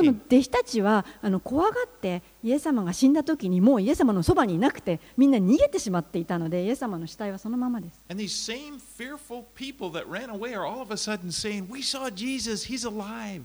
[0.03, 11.69] の.弟子たちはあの怖がってイエス様が死んだ時にもうイエス様のそばにいなくてみんな逃げてしまっていたのでイエス様の死体はそのままです And these same fearful people that ran away are all of a sudden saying,
[11.71, 12.67] We saw Jesus.
[12.73, 13.43] He's alive.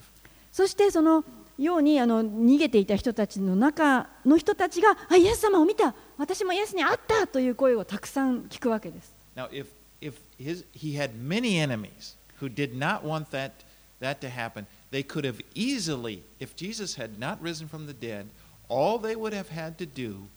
[0.53, 1.25] そしてその
[1.59, 9.67] ようにあの逃げていた人たちの中の人たちがあイエス様を見た私もイエスに会ったという声をたくさん聞くわけです Now, if,
[10.01, 13.51] if his, he had many enemies who did not want that,
[13.99, 18.27] that to happen, they could have easily, if Jesus had not risen from the dead,
[18.69, 20.27] all they would have had to do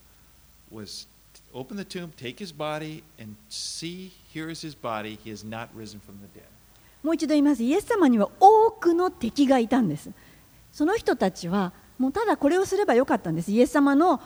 [0.70, 1.06] was
[1.54, 5.18] open the tomb, take his body, and see, here is his body.
[5.22, 6.48] He has not risen from the dead.
[7.02, 10.10] もう一度言いますイエス様には多くの敵がいたんです
[10.72, 14.20] その人たちはもうただこれをすればよかったんですイエス様の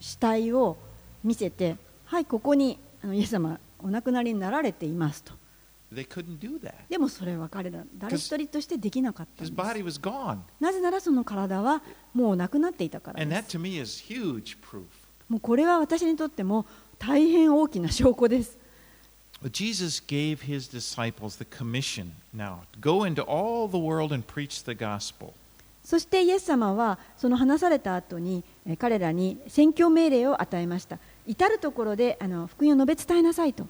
[0.00, 0.76] 死体を
[1.24, 2.78] 見せてはいここに
[3.12, 5.32] イエス様お亡くなりになられていますと。
[5.90, 10.42] でもそれは彼ら誰一人としてできなかったんです。
[10.60, 13.58] なぜならその体はもうなくなっていたからです。
[15.28, 16.66] もうこれは私にとっても
[16.98, 18.58] 大変大きな証拠です。
[19.52, 25.32] Jesus gave his disciples the commission now go into all the world and preach the gospel.
[25.88, 28.44] そしてイエス様はその話された後に
[28.78, 30.98] 彼らに宣教命令を与えました。
[31.26, 33.66] 至るとであの福音を述べ伝えなさいと。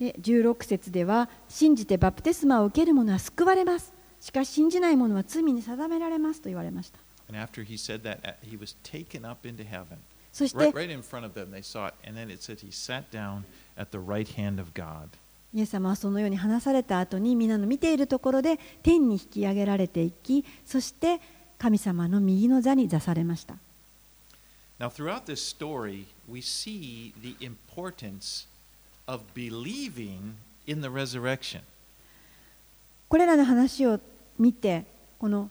[0.00, 3.92] で16節では、信じてバプテスマを受ける者は救われます。
[4.20, 6.98] しかし、信じない者は罪に定められますと言われました。
[10.32, 10.58] そして、
[15.54, 21.20] イエス様はそのように話された後に皆の見ているところで天に引き上げられていきそして
[21.58, 23.54] 神様の右の座に座されました。
[33.08, 34.00] これらの話を
[34.38, 34.84] 見て
[35.20, 35.50] この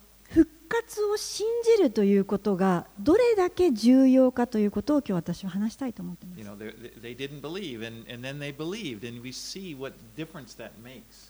[0.72, 6.46] 活を信じるということがどれだけ重要かということを今日私は話したいと思っています You。
[6.46, 10.70] know, they, they didn't believe, and, and then they believed, and we see what difference that
[10.82, 11.28] makes.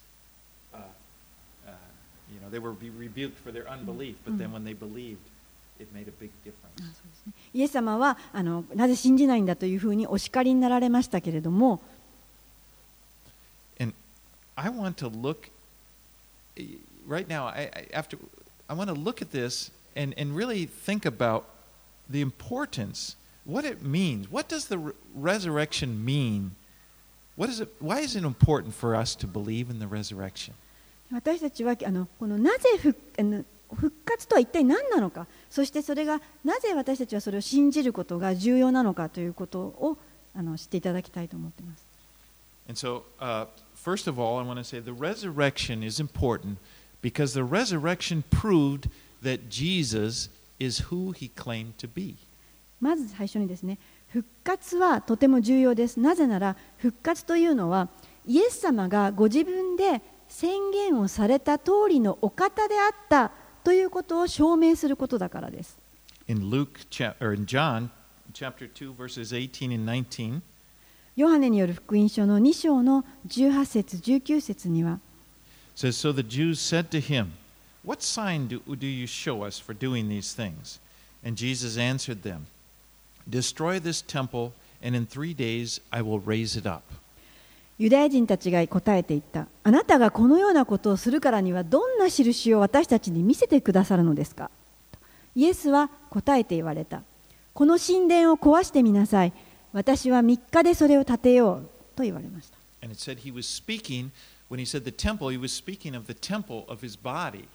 [0.72, 0.78] Uh,
[1.66, 1.72] uh,
[2.32, 5.18] you know, they were rebuked for their unbelief, but then when they believed,
[5.80, 7.02] it made a big difference.
[7.52, 11.80] イエス様はあのなぜ信じないんだというふうにお叱りになられましたけれども
[13.80, 13.92] And
[14.54, 15.50] I want to look
[17.08, 17.46] right now.
[17.46, 18.18] I, I after
[18.69, 21.45] I want to look at this and and really think about
[22.09, 24.29] the importance, what it means.
[24.29, 26.51] What does the re- resurrection mean?
[27.35, 27.69] What is it?
[27.79, 30.53] Why is it important for us to believe in the resurrection?
[31.11, 39.97] 私たちはあのこのなぜ復あの復活とは一体何なのかそしてそれがなぜ私たちはそれを信じることが重要なのかということを
[40.35, 41.85] あの知っていただきたいと思っています。
[42.69, 46.57] And so, uh, first of all, I want to say the resurrection is important
[52.80, 56.00] まず最初にですね、復活はとても重要です。
[56.00, 57.88] なぜなら、復活というのは、
[58.26, 63.32] イエス様がご自分で宣言をされた通りのお方であった
[63.64, 65.78] ということを証明することだからです。
[71.14, 74.98] ヨハネによる福音書の2章の18節19節には、
[75.73, 77.33] it says so the Jews said to him,
[77.83, 80.79] "What sign do, do you show us for doing these things?"
[81.23, 82.47] And Jesus answered them,
[83.29, 84.51] "Destroy this temple,
[84.81, 86.83] and in 3 days I will raise it up."
[87.79, 94.49] ユダヤ人たちが答えていったあなたがこのようなことをするからにはどんな印を私たちに見せてくださるのですか
[95.35, 97.03] イエスは答えて言われた
[97.53, 99.33] この神殿を壊してみなさい
[99.73, 104.09] 私は3日でそれを建てようと言われました And it said he was speaking
[104.51, 107.47] when he said the temple, he was speaking of the temple of his body.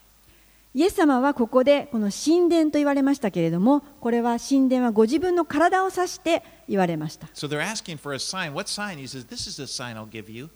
[0.74, 8.54] イエス様はここでこの神殿と言われましたけれどもこれは神殿はご自分の体を指して言われました So they're asking for a sign.
[8.54, 8.96] What sign?
[8.96, 10.48] He says, This is the sign I'll give you.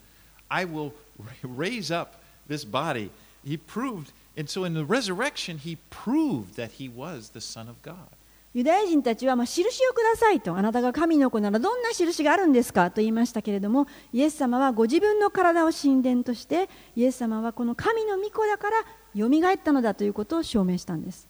[0.49, 2.15] I will ra- raise up
[2.49, 3.11] this body.
[3.45, 7.83] He proved, and so in the resurrection, he proved that he was the Son of
[7.83, 8.09] God.
[8.54, 18.78] ユダヤ人たちは、まあ、印をくださいとあなたが神の子ならどんな印があるんですかと言いましたけれどもイエス様はご自分の体を神殿としてイエス様はこの神の御子だから
[19.16, 21.28] よみがえったのだということを証明したんです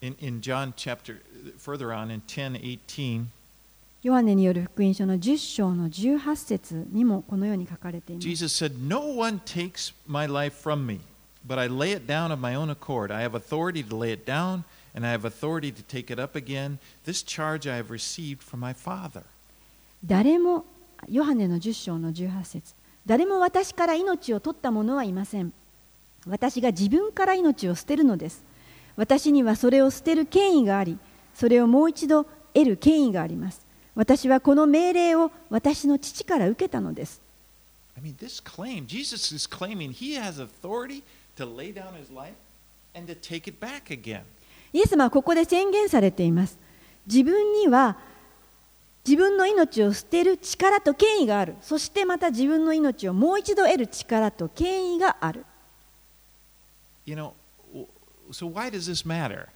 [0.00, 1.16] In, in John chapter,
[1.58, 3.24] further on in 10 18,
[4.04, 11.00] ヨハネによる福音書の10章の18節にもこのように書かれています Jesus said, No one takes my life from me,
[11.44, 13.12] but I lay it down of my own accord.
[13.12, 14.62] I have authority to lay it down,
[14.94, 16.78] and I have authority to take it up again.
[17.04, 19.24] This charge I have received from my Father.
[20.04, 20.64] 誰も
[21.08, 22.74] ヨハネの10章の18節
[23.06, 25.52] 誰も私から命を取った者はいません
[26.26, 28.44] 私が自分から命を捨てるのです
[28.96, 30.98] 私にはそれを捨てる権威があり
[31.34, 32.24] それをもう一度
[32.54, 33.60] 得る権威があります
[33.94, 37.20] 私はこの命令を私の父から受けたのです
[37.96, 41.02] I mean, this claim, Jesus is claiming he has authority
[41.34, 42.36] to lay down his life
[42.94, 44.22] and to take it back again.
[44.72, 46.58] イエス様はここで宣言されています。
[47.06, 47.96] 自分には
[49.06, 51.56] 自分の命を捨てる力と権威がある。
[51.62, 55.46] そしてまた自分の命をもう一度得る力と権威がある。
[57.06, 57.32] You know,
[58.30, 59.46] so why does this matter?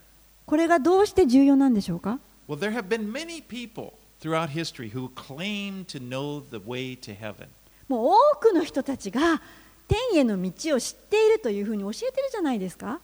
[0.46, 7.14] これがどうして重要なんでしょうか？Well, there have been many people throughout history who claim to know the way to
[7.14, 7.48] heaven.
[7.88, 9.42] もう多くの人たちが
[9.86, 13.00] 天への道を知っているというふうに教えてるじゃないですか。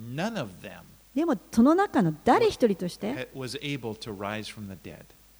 [0.00, 3.28] None of them でもその中の誰一人として.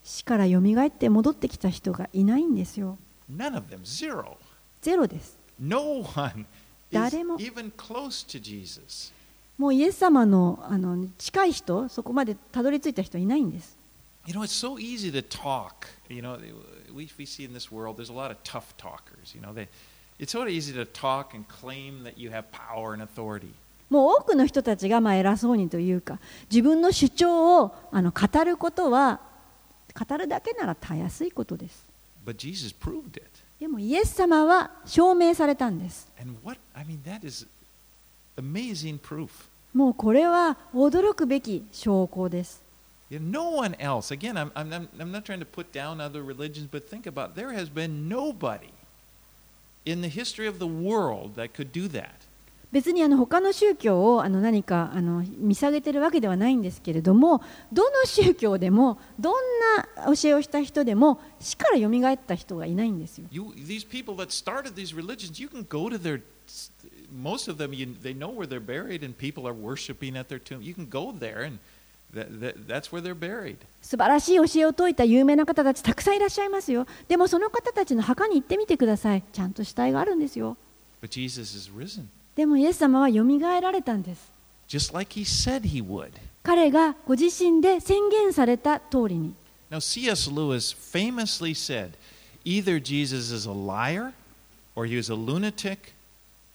[0.04, 2.98] 死からよみがえって戻ってきた人がいないんですよ
[3.30, 4.36] None of them, zero.
[4.80, 6.46] ゼロです No one is
[6.90, 7.38] 誰も。
[7.38, 9.12] even close to Jesus.
[9.56, 13.78] もうイエス様のあの近い人そこまでたどり着いた人はいないんです
[14.26, 15.88] You know, it's so easy to talk.
[16.08, 16.38] You know,
[16.94, 19.34] we, we see in this world, there's a lot of tough talkers.
[19.34, 19.66] You know, they,
[20.20, 23.52] it's so easy to talk and claim that you have power and authority.
[23.92, 26.18] もう多くの人たちがまあ偉そうにというか
[26.50, 29.20] 自分の主張をあの語ることは
[30.08, 31.84] 語るだけならたやすいことです
[32.24, 33.22] But Jesus proved it.
[33.60, 37.46] でもイエス様は証明されたんです And what, I mean, that is
[38.38, 39.28] amazing proof.
[39.74, 42.62] もうこれは驚くべき証拠です
[43.10, 46.66] no one else, again, I'm, I'm, I'm- I'm not trying to put down other religions,
[46.72, 47.34] but think about it.
[47.34, 48.70] there has been nobody
[49.84, 52.21] in the history of the world that could do that.
[52.72, 59.34] 別にあの他の宗教をあの何かあの見下げてるわけではないんですけれどもどの宗教でもどん
[60.04, 63.26] な教えをした人でも死からよみがえった人がいないんですよ。
[63.30, 66.22] You, these people that started these religions, you can go to their,
[67.12, 70.42] most of them, you, they know where they're buried, and people are worshiping at their
[70.42, 70.62] tomb.
[70.62, 71.58] You can go there, and
[72.14, 73.56] that, that, that's where they're buried.
[73.82, 76.86] 素晴らしい教えを説いた有名な方たちたくさんいらっしゃいますよ。
[77.08, 79.22] でもその方たちの墓に行ってみてください。
[79.32, 80.56] ちゃんと死体があるんですよ。
[81.02, 84.32] But Jesus is risen, でもイエス様はよみがえられたんです。
[84.68, 86.12] just like he said he would.
[86.42, 89.34] 彼がご自身で宣言された通りに。
[89.70, 90.30] Now, C.S.
[90.30, 91.92] Lewis famously said
[92.44, 94.12] either Jesus is a liar,
[94.74, 95.94] or he was a lunatic,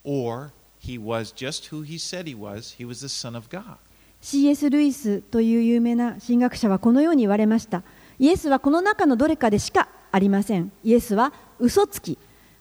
[0.04, 2.76] or he was just who he said he was.
[2.78, 3.78] He was the Son of God.
[4.22, 4.70] C.S.
[4.70, 7.84] ルイスという有名な神学者はこのように言われました
[8.20, 12.18] イエスはこの中のどれかでしかありませんイエスは嘘つき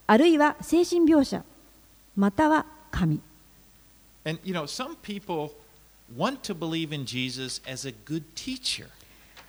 [0.07, 1.43] あるいは精神病者
[2.15, 2.67] または
[2.97, 3.21] 神
[4.25, 5.53] And you know, some people
[6.17, 8.89] want to believe in Jesus as a good teacher.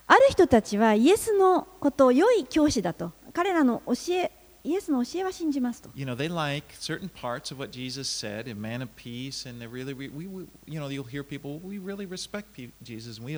[0.07, 4.31] ある人たちはイエスのことを良い教師だと彼らの教え
[4.63, 9.61] イエスの教えは信じますと You know, they like certain parts of what Jesus said, a man of peace, and
[9.61, 13.25] they really, we, we, you know, you'll hear people, we really respect pe- Jesus, and
[13.25, 13.37] we,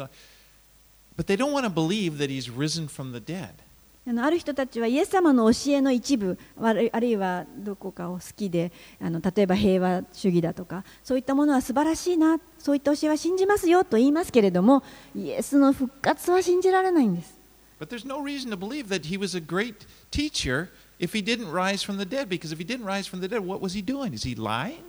[1.16, 3.62] but they don't want to believe that he's risen from the dead.
[4.10, 14.82] あのある人たちはイエス様の教えの一部あるあるいはどこかを好きであの例えば平和主義だとかそういったものは素晴らしいなそういった教えは信じますよと言いますけれども
[15.16, 17.38] イエスの復活は信じられないんです
[17.80, 21.52] But there's no reason to believe that he was a great teacher if he didn't
[21.52, 23.82] rise from the dead, because if he didn't rise from the dead, what was he
[23.82, 24.14] doing?
[24.14, 24.82] Is he lying?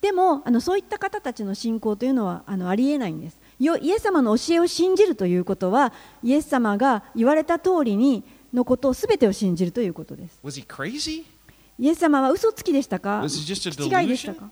[0.00, 5.92] でもあのそういった方たちの信仰というのはあのありえないんですよイエス様の教えを信じるということは
[6.22, 11.24] イエス様が言われた通りにのことを全てを信じるということです Was he crazy?
[11.78, 14.50] イエス様は嘘つきでしたか Was it just a 気違いでしたか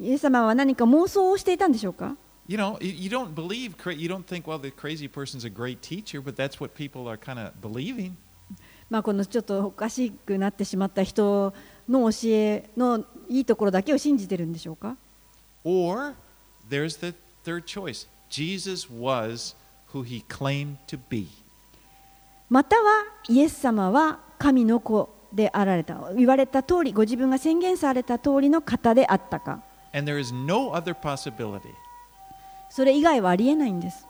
[0.00, 2.16] イエス様は何か妄想をしていたんでしょうか
[2.48, 6.22] You know, you- don't believe, you don't think, well, the crazy person's a great teacher,
[6.22, 8.12] but that's what people are kind of believing.
[8.88, 11.52] まあ、このちょっとおかしくなってしまった人
[11.88, 14.96] の教えのいいところだけを信じてるんでしょうか
[15.64, 16.14] Or
[16.70, 17.14] there's the
[17.44, 18.08] third choice
[22.50, 26.12] またはイエス様は神の子であられた。
[26.14, 29.62] 言われた通りご自分が宣言された通りの方であったか、
[32.70, 34.06] それ以外はありえないんです、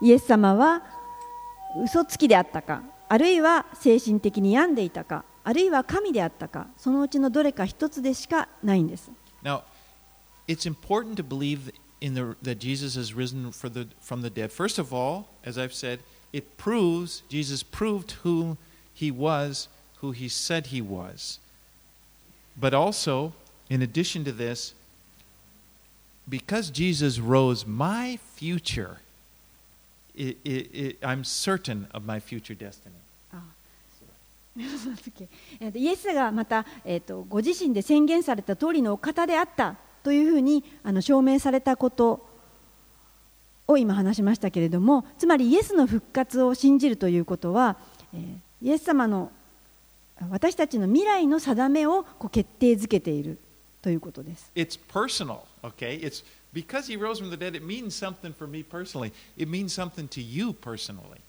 [0.00, 0.82] イエス様は
[1.84, 2.82] 嘘つきであったか。
[3.10, 5.24] あるいは精神的に病んでいたか。
[5.47, 9.11] あるいは神であったかそのうちのどれか一つでしかないんです
[9.43, 9.63] Now,
[10.47, 14.51] it's important to believe in the, that Jesus has risen for the, from the dead.
[14.51, 15.99] First of all, as I've said,
[16.31, 18.57] it proves, Jesus proved who
[18.93, 19.67] he was,
[19.97, 21.39] who he said he was.
[22.59, 23.33] But also,
[23.69, 24.73] in addition to this,
[26.27, 28.99] because Jesus rose, my future,
[30.17, 30.67] i i
[31.03, 32.95] i I'm certain of my future destiny.
[35.74, 42.26] イエスがまた、えーとご自身で宣言された通りのお方であったというふうにあの証明されたこと
[43.66, 47.76] を今話しましたけれどもつまりイエスの復活を信じるということは、
[48.12, 49.30] えーイエス様の
[50.30, 53.38] 私たちの未来の定めをこう決定づけている
[53.80, 54.50] ということです。
[54.56, 56.00] It's personal, okay?
[56.00, 59.12] It's because he rose from the dead, it means something for me personally.
[59.36, 61.20] It means something to you personally.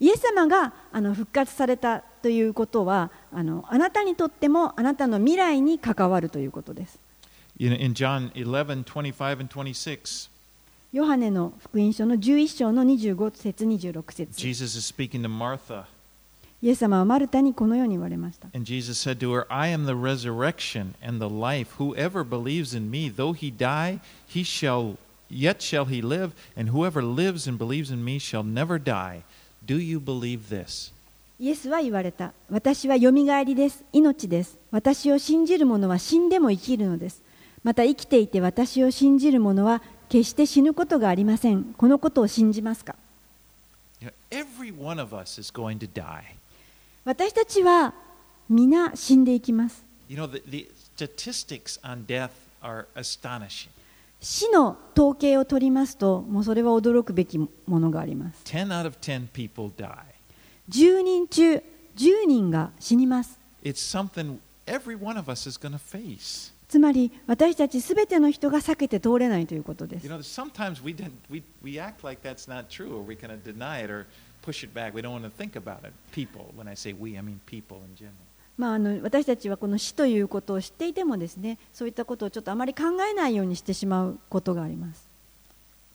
[0.00, 6.98] イエス様があの復活されたということはあ,のあなたにとってもあなたの未来に関わるということです。
[7.58, 8.30] Johane
[10.92, 15.84] ヨハネの福音書の11章の25節26節 Jesus is speaking to Martha.
[16.62, 18.48] イエス様はマルタにこのように言われました。
[18.48, 18.66] はマルタにこ
[28.86, 29.37] のように言われました。
[29.70, 32.32] イエスは言われた。
[32.50, 33.84] 私はよみがえりです。
[33.92, 34.56] 命です。
[34.70, 37.20] 私を信じる者は死んでも生きるのです。
[37.62, 41.74] また生きていて私を信じる者は決して死ぬことがありません。
[41.76, 42.96] このことを信じますか？
[47.04, 47.92] 私たちは
[48.48, 49.84] 皆死んでいきます。
[50.08, 50.42] You know, the,
[50.96, 51.06] the
[54.20, 58.42] 死の統計を取りますと、もうそれは驚くべきものがあります。
[60.68, 61.62] 10, 人中
[61.96, 63.38] 10人が死にます。
[66.68, 70.02] つまり、私たちすべての人が避けて通れないということです。
[78.58, 85.06] まあ、あの私たちはこの死ということを知っていてもですねそういったことをちょっとあまり考えないようにしてしまうことがあります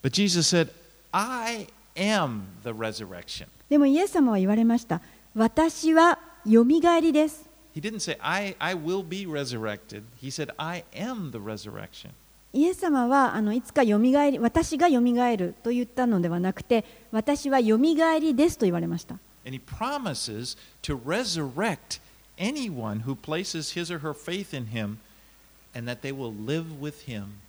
[0.02, 0.70] But Jesus said,
[1.12, 3.48] I am the resurrection.
[3.70, 5.02] でもイエス様は言われました
[5.36, 7.46] 私はよみがえりです
[7.76, 10.04] He didn't say, I, I will be resurrected.
[10.22, 12.12] He said, I am the resurrection.
[12.54, 22.00] イエス様はあのいつかよみがえり私がよみがえると言ったのではなくて私はよみがえりですと言われました And he promises to resurrect
[22.39, 24.99] anyone who places his or her faith in him
[25.75, 27.41] and that they will live with him.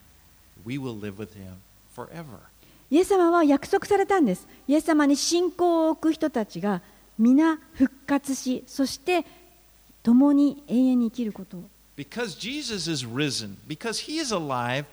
[0.66, 1.62] We will live with him
[1.94, 2.50] forever.
[2.92, 6.82] イエス様は約束されたんですイエス様に信仰を置く人たちが
[7.20, 9.26] 皆復活しそして
[10.02, 11.64] 共に永遠に生きることを
[11.96, 14.86] Because Jesus is risen, because he is alive,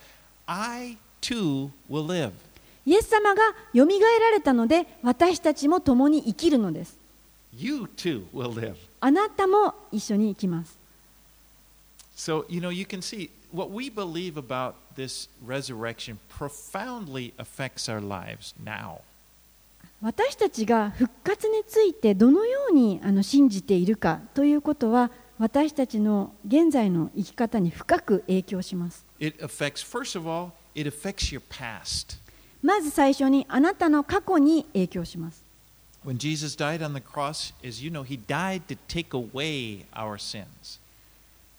[0.47, 2.33] I too will live.
[2.85, 3.43] イエス様が
[3.73, 6.99] よみがえられたので私たちも共に生きるのです
[7.57, 8.77] You too will live.
[9.02, 10.80] あなたも一緒に生きます
[12.16, 17.99] So, you know, you can see what we believe about this resurrection profoundly affects our
[17.99, 19.02] lives now.
[20.02, 32.20] 私たちが復活についてどのようにあの信じているかということは私たちの現在の生き方に深く影響します It affects, first of all, it affects your past.
[32.62, 35.43] まず最初にあなたの過去に影響します
[36.04, 40.18] When Jesus died on the cross, as you know, he died to take away our
[40.18, 40.80] sins.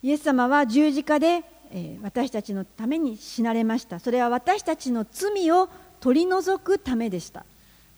[0.02, 5.68] イエス様は十字架で、えー私たちのために死なれましたそれは私たちの罪を
[6.00, 7.46] 取り除くためでした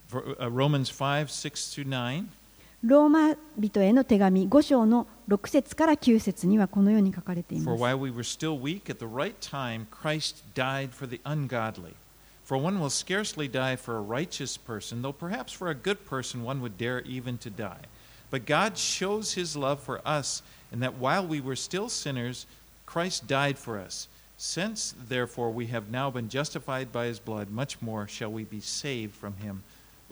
[0.09, 2.27] For, uh, Romans 5 6 through 9.
[2.85, 7.81] ローマ人への手紙5章の6節から9節にはこのように書かれてい For ます
[12.48, 13.48] while we were still weak, at the right time, Christ died for the ungodly.
[13.48, 16.44] For one will scarcely die for a righteous person, though perhaps for a good person
[16.44, 17.86] one would dare even to die.
[18.32, 20.42] But God shows his love for us,
[20.72, 22.46] in that while we were still sinners,
[22.86, 24.08] Christ died for us.
[24.38, 28.62] Since, therefore, we have now been justified by his blood, much more shall we be
[28.62, 29.64] saved from him,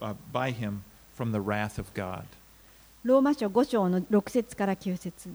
[0.01, 0.83] uh, by him
[1.15, 2.25] from the wrath of God.
[3.03, 5.29] ローマ書5章の6節から9節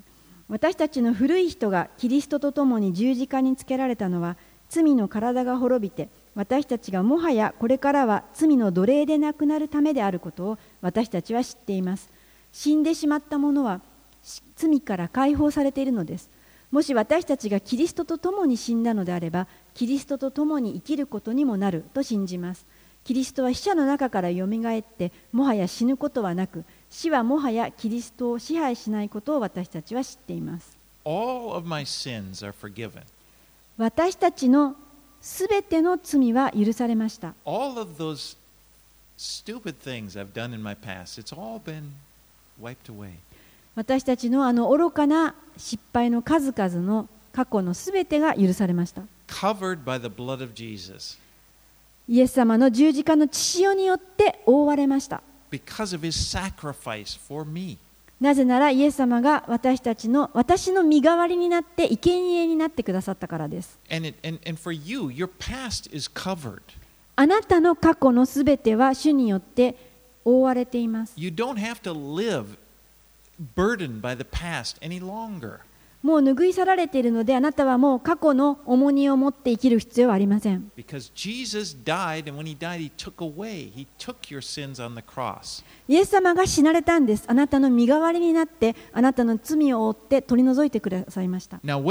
[0.48, 4.36] 私たちの古い人がキリストと共に十字架につけられたのは
[4.68, 12.11] 罪の体が滅びて 私たちがもはやこれからは罪の奴隷でなくなるためであることを私たちは知っています。
[12.53, 13.81] 死んでしまった者は
[14.21, 16.29] し罪から解放されているのです。
[16.69, 22.67] もし私たちがキリストと共に死んだのであればキリストと共に生きることにもなると信じます。
[23.03, 30.77] キリストは死者の中からよみがえってもはや死ぬことはなく死はもはやキリストを支配しないことを私たちは知っています。
[31.03, 33.01] All of my sins are forgiven.
[33.77, 34.75] 私たちの
[35.27, 37.33] すべての罪は許されました。
[43.75, 49.01] 私たちのあの愚かな失敗の数々の過去のすべてが許されました。
[52.07, 55.21] イエス様の十字架の血潮によって覆われました。
[58.19, 63.77] なぜならイエス様が私たちの私の身代わりになって生贄になってくださったからです。
[67.15, 69.75] あなたの過去のすべては主によって
[70.25, 71.13] 覆われています。
[76.07, 80.71] もう拭い去られているので、あなたはもう過去の重荷を持って生きる必要はありません。
[80.77, 81.11] Yes
[85.89, 87.25] イエス様が死なれたんです。
[87.27, 91.57] あなたの身代わりになって、あなたの罪を負って取り除いてくださいました。
[91.57, 91.81] Yes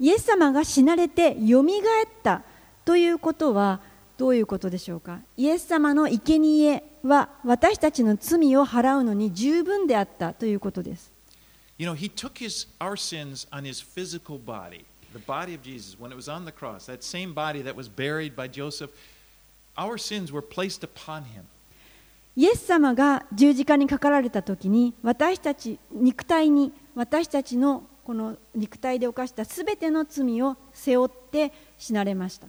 [0.00, 2.42] イエス様が死なれて、よみがえった
[2.84, 11.12] ということは、どういうことでしょうかイエス様の生贄は私たちの罪を払うのに十分であったということです
[11.78, 15.94] You know, he took his, our sins on his physical body, the body of Jesus,
[16.00, 18.90] when it was on the cross, that same body that was buried by Joseph,
[19.76, 21.44] our sins were placed upon him.
[22.34, 32.46] イエス様が十字架にかかられた時に私たち肉体に私たちのこの肉体で犯したすべての罪を背負って死なれました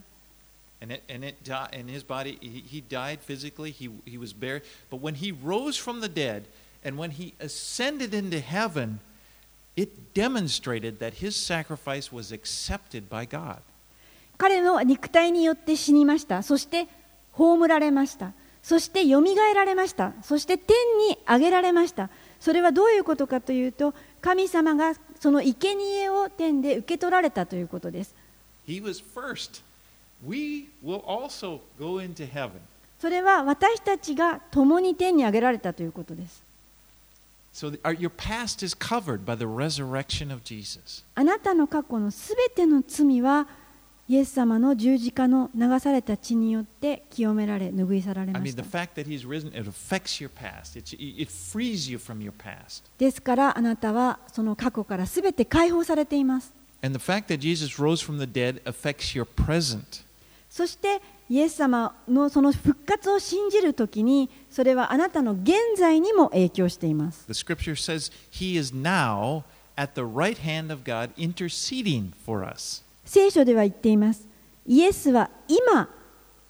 [0.80, 4.34] And, it, and, it, di- and his body, he, he died physically, he, he was
[4.34, 4.62] buried.
[4.90, 6.46] But when he rose from the dead
[6.84, 9.00] and when he ascended into heaven,
[9.76, 13.62] it demonstrated that his sacrifice was accepted by God.
[14.38, 16.88] 彼の肉体によって死にましたそして
[17.34, 20.76] 葬られましたそしてよみがえられましたそして天
[21.10, 22.10] に上げられました
[22.40, 28.14] それはどういうことかというと神様がその生贄を天で受け取られたということです
[28.68, 29.64] He was first.
[33.00, 36.44] それは私たちが共に天に挙げられたということです。
[41.16, 43.48] あなたの過去のすべての罪は、
[44.10, 48.40] イエス様の十字架の流された血によって清められ、拭い去られま。
[52.98, 56.54] ですから、あなたはその過去からすべて解放されています。
[60.58, 69.44] そしてイエス様のその復活を信じるときにそれはあなたの現在にも影響しています The scripture says He is now
[69.78, 72.84] at the right hand of God interceding for us.
[73.06, 74.28] 聖書では言っています
[74.66, 75.90] イエスは今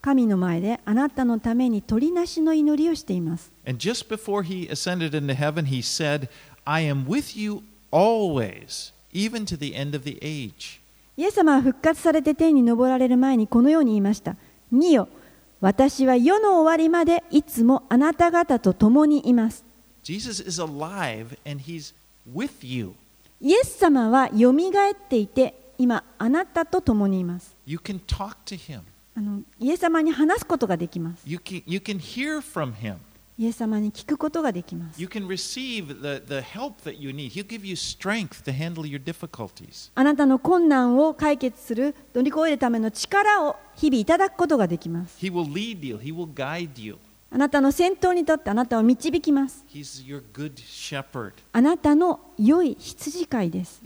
[0.02, 6.30] 神の前であなたのために取りなしの祈りをしています And just before He ascended into heaven, He said,
[6.64, 10.80] I am with you always, even to the end of the age.
[11.18, 14.36] イエス様は復活されて天に昇られる前にこのように言いました。
[14.72, 15.10] 見よ
[15.60, 19.66] 私は世の終わりまでいつもあなた方と共にいます。
[20.04, 21.96] Jesus is alive and He's
[22.32, 22.94] with you.
[23.42, 27.56] イエス様はよみがえっていて今あなたと共にいます。
[27.66, 28.82] You can talk to Him,
[29.16, 31.24] あのイエス様に話すことができます。
[31.26, 32.98] You can, you can hear from Him.
[33.40, 35.00] イエス様に聞くことができます。
[39.94, 45.20] あなたの困難を解決する、乗り越えるための力を日々いただくことができます。
[47.30, 49.64] あなたの先頭に立ってあなたを導きます。
[51.52, 53.82] あなたの良い羊飼いです。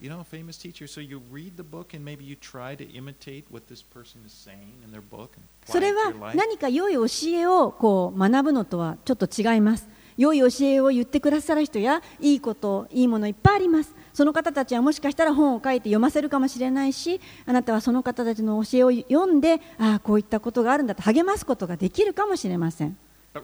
[0.00, 0.86] You know, famous teacher.
[0.86, 4.32] So you read the book and maybe you try to imitate what this person is
[4.32, 22.96] saying in their book and それは.何か良い教えをこう学ぶのとはちょっと違います良い教えを言ってくださる人やいいこといいものいっぱいありますその方たちはもしかしたら本を書いて読ませるかもしれないしあなたはその方たちの教えを読んでああこういったことがあるんだと励ますことができるかもしれません
[23.32, 23.40] あ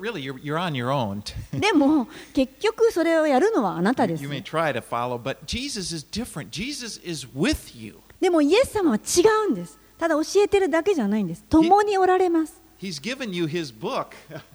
[1.52, 4.22] でも結局それをやるのはあなたです、
[8.20, 9.78] でもイエス様は違うんです。
[9.98, 11.44] ただ教えてるだけじゃないんです。
[11.44, 12.60] 共におられます。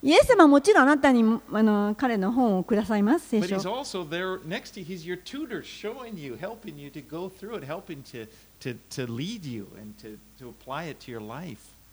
[0.04, 3.36] イエス様はもちろんあなたにあの彼の本をくださいます。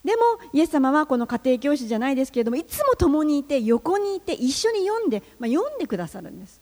[0.05, 0.23] でも、
[0.53, 6.61] イエス様はこの家庭教師じゃないですけれども、いつも共にいて、横にいて、一緒に読んで、まあ、読んでくださるんです。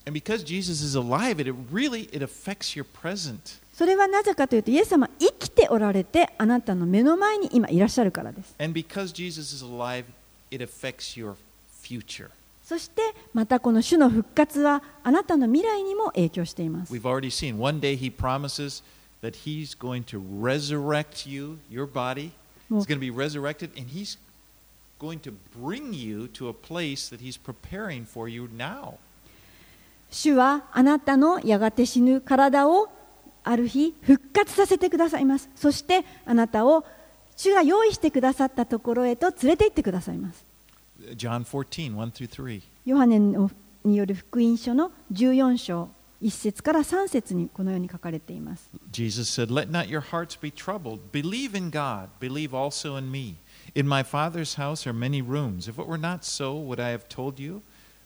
[3.75, 8.55] それはなぜかというと、イエス様、生きておられて、あなたの目の前に今いらっしゃるからです。
[12.65, 13.03] そして、
[13.35, 16.93] またこの種の復活は、あなたの未来にも影響しています。
[22.71, 24.17] It's going to be resurrected, and he's
[24.99, 28.99] going to bring you to a place that he's preparing for you now.
[30.11, 32.89] 主はあなたのやがて死ぬ体を
[33.45, 36.85] ある日復活させてくださいますそしてあなたを
[37.37, 40.45] 主が用意してくださったところへと連れて行ってくださいます
[41.17, 42.63] John 14, 1 through 3.
[42.87, 43.51] ヨハネの
[43.85, 45.89] による福音書の14章
[46.22, 51.00] 1節から3節にこのように書かれています Jesus said, Let not your hearts be troubled.
[51.12, 52.10] Believe in God.
[52.20, 53.36] Believe also in me.
[53.74, 55.68] In my Father's house are many rooms.
[55.68, 57.62] If it were not so, would I have told you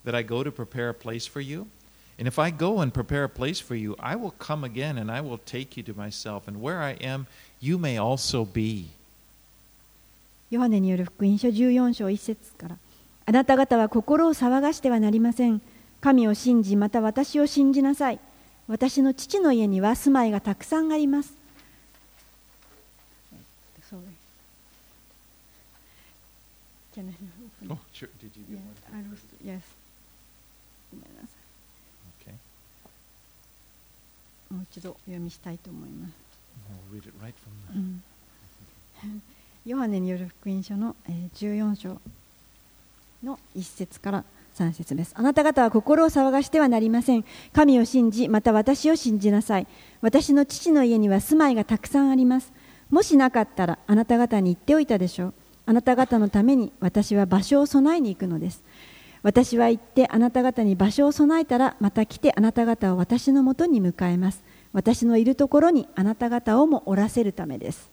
[0.05, 1.67] that I go to prepare a place for you?
[2.17, 5.11] And if I go and prepare a place for you, I will come again and
[5.11, 6.47] I will take you to myself.
[6.47, 7.27] And where I am,
[7.59, 8.91] you may also be.
[10.51, 12.77] ヨハネによる福音書14章1節から
[13.25, 15.59] あなた方は心を騒がしてはなりません
[16.00, 18.20] 神を信じまた私を信じなさい。
[18.68, 21.40] 私の父の家には住まいがたくさんあります。
[26.92, 27.14] Can I
[27.62, 27.70] open?
[27.70, 27.78] Oh,
[34.50, 36.12] もう一度お読みしたいと思います。
[36.92, 37.32] We'll read it right
[37.72, 38.02] from う.ん
[39.64, 42.00] ヨハネによる福音書のえー14章
[43.22, 44.24] の1節から
[44.54, 45.12] 3節です。
[45.16, 47.24] あなた方は心を騒がしてはなりません。
[47.52, 49.66] 神を信じ、また私を信じなさい。
[50.00, 52.52] 私の父の家には住まいがたくさんあります。
[52.90, 55.34] もしなかったらあなた方に言っておいたでしょう。
[55.66, 58.62] あなた方のために私は場所を備えに行くのです。
[59.22, 64.42] 私は行ってあなた方に場所を備えたらまた来てあなた方を私のもとに迎えます。
[64.72, 67.90] 私のいるところにあなた方をもおらせるためです。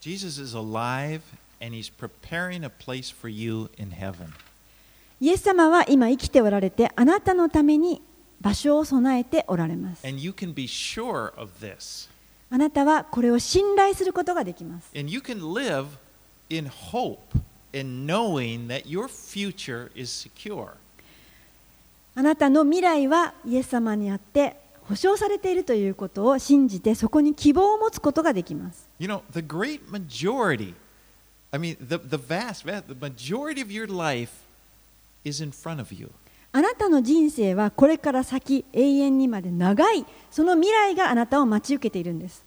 [0.00, 1.20] Jesus is alive
[1.60, 4.28] and He's preparing a place for you in heaven.
[5.22, 8.02] イエス様は今生きておられて、あなたのために
[8.40, 10.04] 場所を備えておられます。
[12.50, 14.90] あなたはこれを信頼することができます。
[22.16, 24.56] あなたの未来はイエス様にあって
[24.88, 28.90] 保証されているということを信じてそこに希望を持つことができます。
[36.54, 42.44] あなたの人生はこれから先、永遠にまで長い、その未来があなたを待ち受けているんです。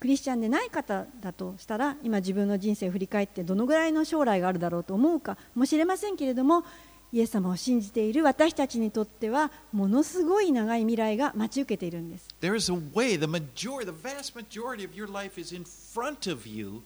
[0.00, 6.64] クリスチャンでない方だとしたら、今自分の人生を振り返って、どのぐらいの将来があるだろうと思うかもしれませんけれども、
[7.12, 16.30] イエス様を信じている私たちにとってはものすごい長い未来が待ち受けているんです There is a way, the majority, the vast majority of your life is in front
[16.30, 16.82] of you,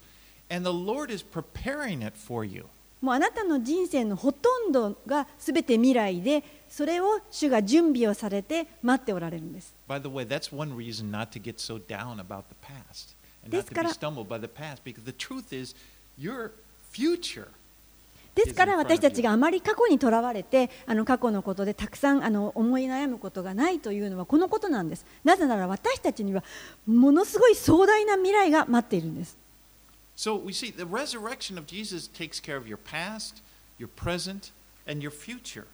[0.50, 2.66] and the Lord is preparing it for you.
[3.02, 13.14] もうあなたの人生のほとんどが全て未来でそれを主が準備をされて待っておられるんです By the way, that's one reason not to get so down about the past
[13.44, 15.74] and で not す to be stumbled by the past, because the truth is,
[16.18, 16.52] your
[16.90, 17.48] future
[18.34, 26.42] ですから私たちがあまり過去にとらわれてあの過去のことでたくさんあの思い悩むことがないというのはこのことなんですなぜなら私たちには
[26.86, 29.36] ものすごい壮大な未来が待っているんです
[30.16, 33.42] So we see the resurrection of Jesus takes care of your past,
[33.80, 34.52] your present,
[34.86, 35.64] and your future.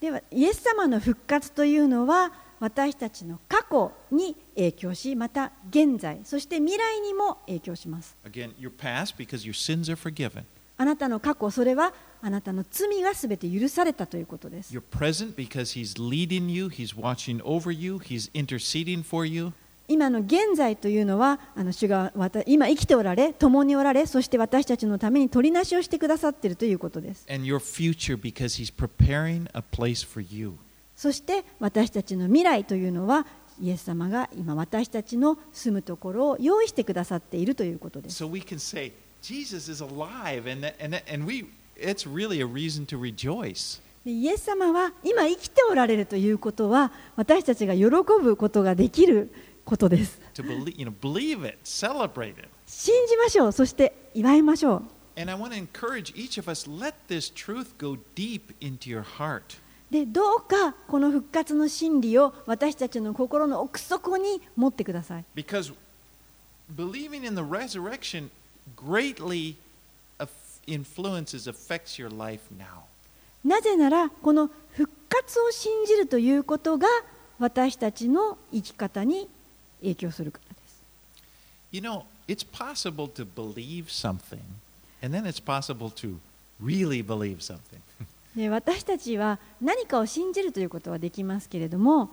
[0.00, 10.44] ではイエス様の復活というのは私たちの過去に影響しまた現在そして未来にも影響します Again, your past because your sins are forgiven.
[10.78, 19.52] あなたの過去それはあなたの罪がすべて許されたということです Your present because He's leading you, He's watching over you, He's interceding for you.
[19.88, 22.12] 今の現在というのはあの主が
[22.46, 30.58] 今生きておられ共におられそして私たちのために取りなしをしてくださっているということです And your future because He's preparing a place for you.
[30.94, 33.26] そして私たちの未来というのは
[33.60, 38.92] イエス様が今私たちの住むところを用意してくださっているということです So we can say,
[39.22, 41.46] Jesus is alive, and, that, and, that, and we,
[41.76, 43.80] it's really a reason to rejoice.
[44.04, 49.30] でイエス様は今生きておられるということは私たちが喜ぶことができる
[49.64, 52.48] ことです To believe, you know, believe it, celebrate it.
[52.66, 54.82] 信じましょうそして祝いましょう
[55.20, 55.34] us.
[59.90, 65.74] でどうかこの復活の真理を私たちの心の奥底に持ってください Because
[66.74, 68.30] believing in the resurrection
[68.76, 69.56] greatly
[70.66, 72.84] influences, affects your life now.
[73.44, 76.88] なぜならこの復活を信じるということが
[77.38, 79.28] 私たちの生き方に
[79.80, 80.82] 影響するからです
[81.70, 84.40] You know, it's possible to believe something,
[85.02, 86.18] and then it's possible to
[86.62, 87.80] really believe something.
[88.36, 92.10] で私たちは何かを信じるということはできますけれども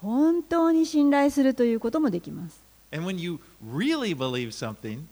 [0.00, 2.60] 本当に信頼するということもできます
[2.92, 5.04] And when you really believe something,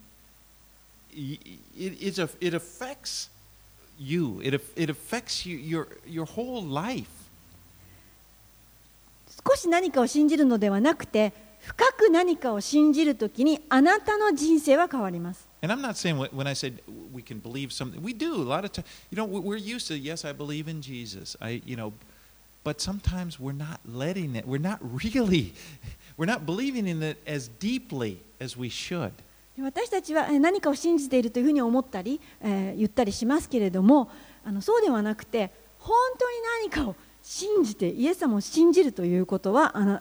[1.11, 1.37] it,
[1.77, 3.29] it's a, it affects
[3.99, 4.41] you.
[4.43, 7.09] It, aff- it affects you, your, your whole life.
[9.47, 16.79] 少し何かを信じるのではなくて深く何かを信じるときにあなたの人生は変わります And I'm not saying wh- when I said
[17.13, 18.85] we can believe something, we do a lot of times.
[19.11, 21.35] You know, we- we're used to yes, I believe in Jesus.
[21.41, 21.91] I, you know,
[22.63, 24.45] but sometimes we're not letting it.
[24.47, 25.53] We're not really,
[26.17, 29.11] we're not believing in it as deeply as we should.
[29.58, 34.10] 私たちは何かを信じているというふうに思ったり、えー言ったりしますけれども
[34.44, 40.00] あのそうではなくて本当に何かを信じてイエス様を信じるということはあの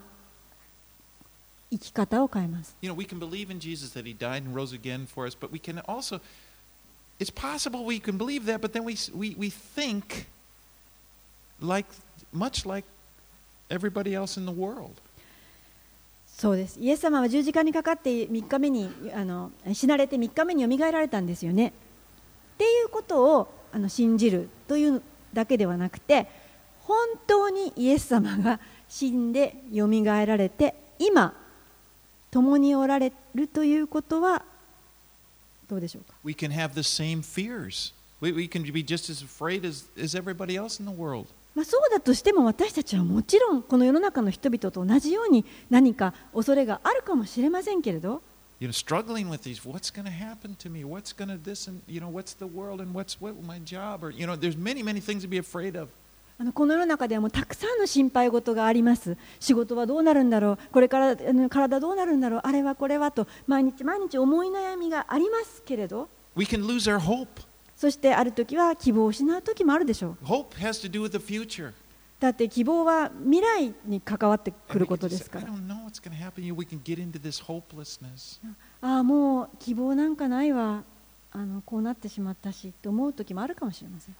[1.71, 5.27] 生き方を変えます You know, we can believe in Jesus that He died and rose again for
[5.27, 6.21] us, but we can also.
[7.19, 10.27] It's possible we can believe that, but then we we we think
[11.59, 11.85] like
[12.31, 12.85] much like
[13.69, 15.01] everybody else in the world.
[16.39, 16.79] そうです。
[16.79, 21.67] イエス様は十字架にかかって3日目にあの死なれて3日目によみがえられたんですよね。
[21.67, 21.71] っ
[22.57, 25.01] ていうことをあの信じるという
[25.33, 26.27] だけではなくて
[26.83, 31.33] 本当にイエス様が死んでよみがえられて今
[32.31, 34.43] 共におられるということは
[35.69, 36.13] どうでしょうか？
[41.55, 48.21] まあ、そうだとしても私たちはもちろんこの世の中の人々と同じように何か恐れがあるかもしれませんけれど
[48.61, 49.63] You know, struggling with these.
[49.63, 50.83] What's going to happen to me?
[50.83, 52.09] What's going to this and you know?
[52.09, 54.03] What's the world and what's what my job?
[54.03, 55.87] Or you know, there's many many things to be afraid of.
[56.41, 67.27] あのこの世の中ではもうたくさんの心配事があります仕事はどうなるんだろうこれからあの体どうなるんだろうあれはこれはと毎日毎日思い悩みがありますけれど We can lose our hope.
[67.79, 70.17] そしてある時は希望を失う時もあるでしょう。
[72.19, 75.47] だって希望は未来に関わってくることですから。
[78.81, 80.83] ああ、もう希望なんかないわ。
[81.31, 84.15] あのこうなってしまったしと思う時もあるかもしれません。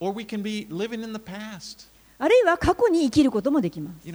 [0.00, 1.86] Or we can be living in the past.
[2.18, 4.08] あるいは過去に生きることもできます。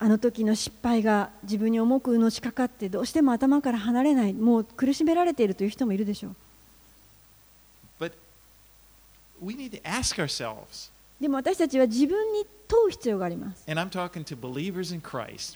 [0.00, 6.36] あの時の失敗が自分に重くのしかかってどうしても頭から離れないもう苦しめられているという人もいるでしょう
[11.20, 13.64] でも私たちは自分に問う必要があります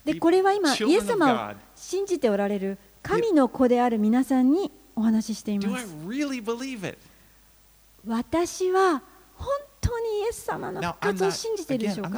[0.05, 5.95] でこれは今イエス様を.信じておられる神の子である皆さんにお話ししています?
[8.07, 9.03] 私は
[9.37, 9.49] 本
[9.93, 12.11] 当にイエス様の復活を信じてるでしょうか？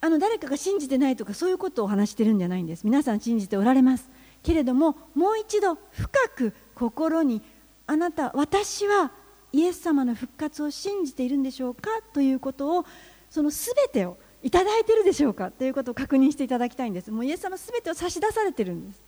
[0.00, 2.84] あの誰かが信じてないとかそういうことを話してるんじゃないんです。
[2.84, 4.08] 皆さん信じておられます。
[4.42, 7.42] けれども、もう一度深く心に
[7.86, 9.10] あなた、私は
[9.52, 11.90] イエス様の復活を信じているんでしょうか？
[12.12, 12.84] ということを、
[13.30, 14.16] そのすてを。
[14.42, 15.50] いただいているでしょうか？
[15.50, 19.02] ということを確認していただきたいんですもうイエス様すべてを差し出されてるんです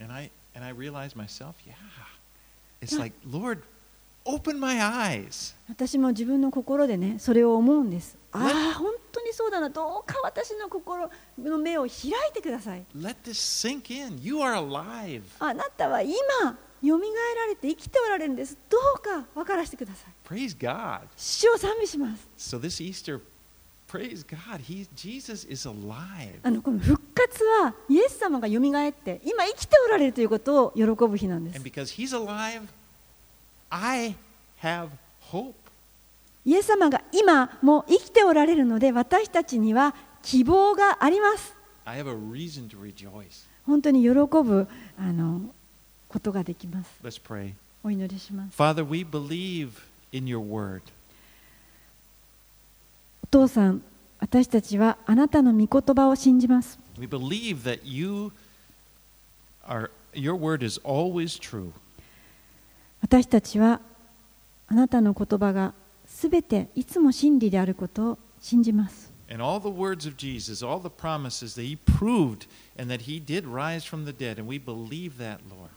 [0.00, 1.74] And I, and I realized myself, yeah.
[2.80, 3.60] It's like, Lord,
[4.24, 5.54] open my eyes.
[5.68, 11.08] 私も自分の心でねそれを思うんですああ本当にそうだなどうか私の心
[11.38, 11.90] の目を開
[12.30, 14.18] いてください Let this sink in.
[14.20, 15.22] You are alive.
[15.38, 16.12] あなたは今
[16.82, 21.02] よみがえられて生きておられるんですどうか分からせてください Praise God.
[21.16, 23.20] 主を賛美します So this Easter,
[26.42, 31.60] あのこの復活はイエス様がよみがえって今生きておられるということを喜ぶ日なんです。
[33.70, 34.88] Alive,
[36.44, 41.54] イエス様が今も生きておられるので私たちには希望があります。
[43.66, 44.66] 本当に喜ぶ
[44.98, 45.42] あの
[46.08, 46.90] ことができます。
[47.84, 48.56] お祈りします。
[48.56, 48.84] Father,
[53.34, 53.80] お父さん
[54.18, 58.30] 私たちはあなたの御言葉を信じます We believe that you
[59.66, 61.70] are your word is always true.
[63.00, 63.80] 私たちは
[64.68, 65.72] あなたの言葉が
[66.04, 72.46] すべていつも真理であることを信じます And all the words of Jesus, all the promises that he proved
[72.78, 75.70] and that he did rise from the dead, and we believe that, Lord.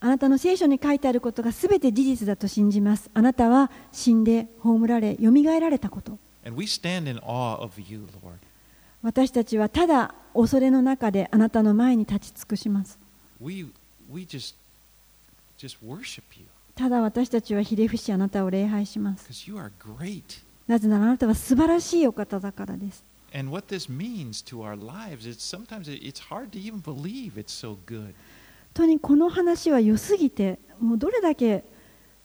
[0.00, 8.06] あなたの聖書に書いてあることがすべて事実だと信じますあなたは死んで葬られよみがえられたこと You,
[9.02, 12.98] 私たちはただ恐れの中であなたの前に立ち尽くします。
[16.74, 19.28] ただ私たちはひれ伏しあなたを礼拝します。
[20.66, 23.04] なぜならあなたは素晴らしいお方だからです。
[23.32, 23.62] 本
[28.74, 31.64] 当にこの話は良すぎて、もうどれだけ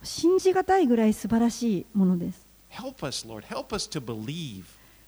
[0.04, 2.49] 信じがたいぐらい素晴らしいものです。
[2.70, 3.46] Help us, Lord.
[3.46, 4.64] Help us to believe.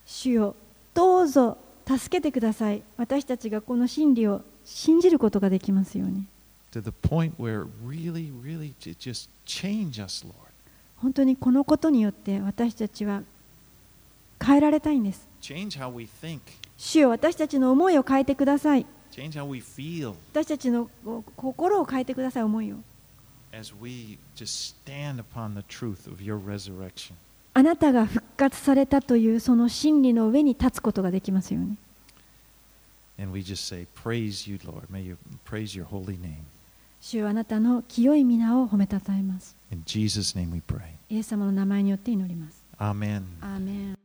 [0.05, 0.55] 主よ
[0.93, 1.57] どうぞ
[1.87, 6.25] 助けてください私たちがこの真理を信じることができますように
[6.71, 10.33] to the point where really, really just change us, Lord.
[10.97, 13.23] 本当にこのことによって私たちは
[14.43, 16.39] 変えられたいんです Change how we think.
[16.77, 22.77] 主よ私たちの思いを変えてください Change how we feel 私たちのこ心を変えてください思いを
[23.53, 27.15] as we just stand upon the truth of your resurrection.
[27.53, 31.77] あなたが復活されたというその真理の上に立つことができますように
[33.19, 34.87] And we just say, Praise you, Lord.
[34.89, 36.37] May you praise your holy name.
[37.01, 40.81] 主よあなたの清い皆を褒めたたえます In Jesus' name we pray.
[41.09, 43.23] イエス様の名前によって祈ります Amen.
[43.41, 43.95] アーメン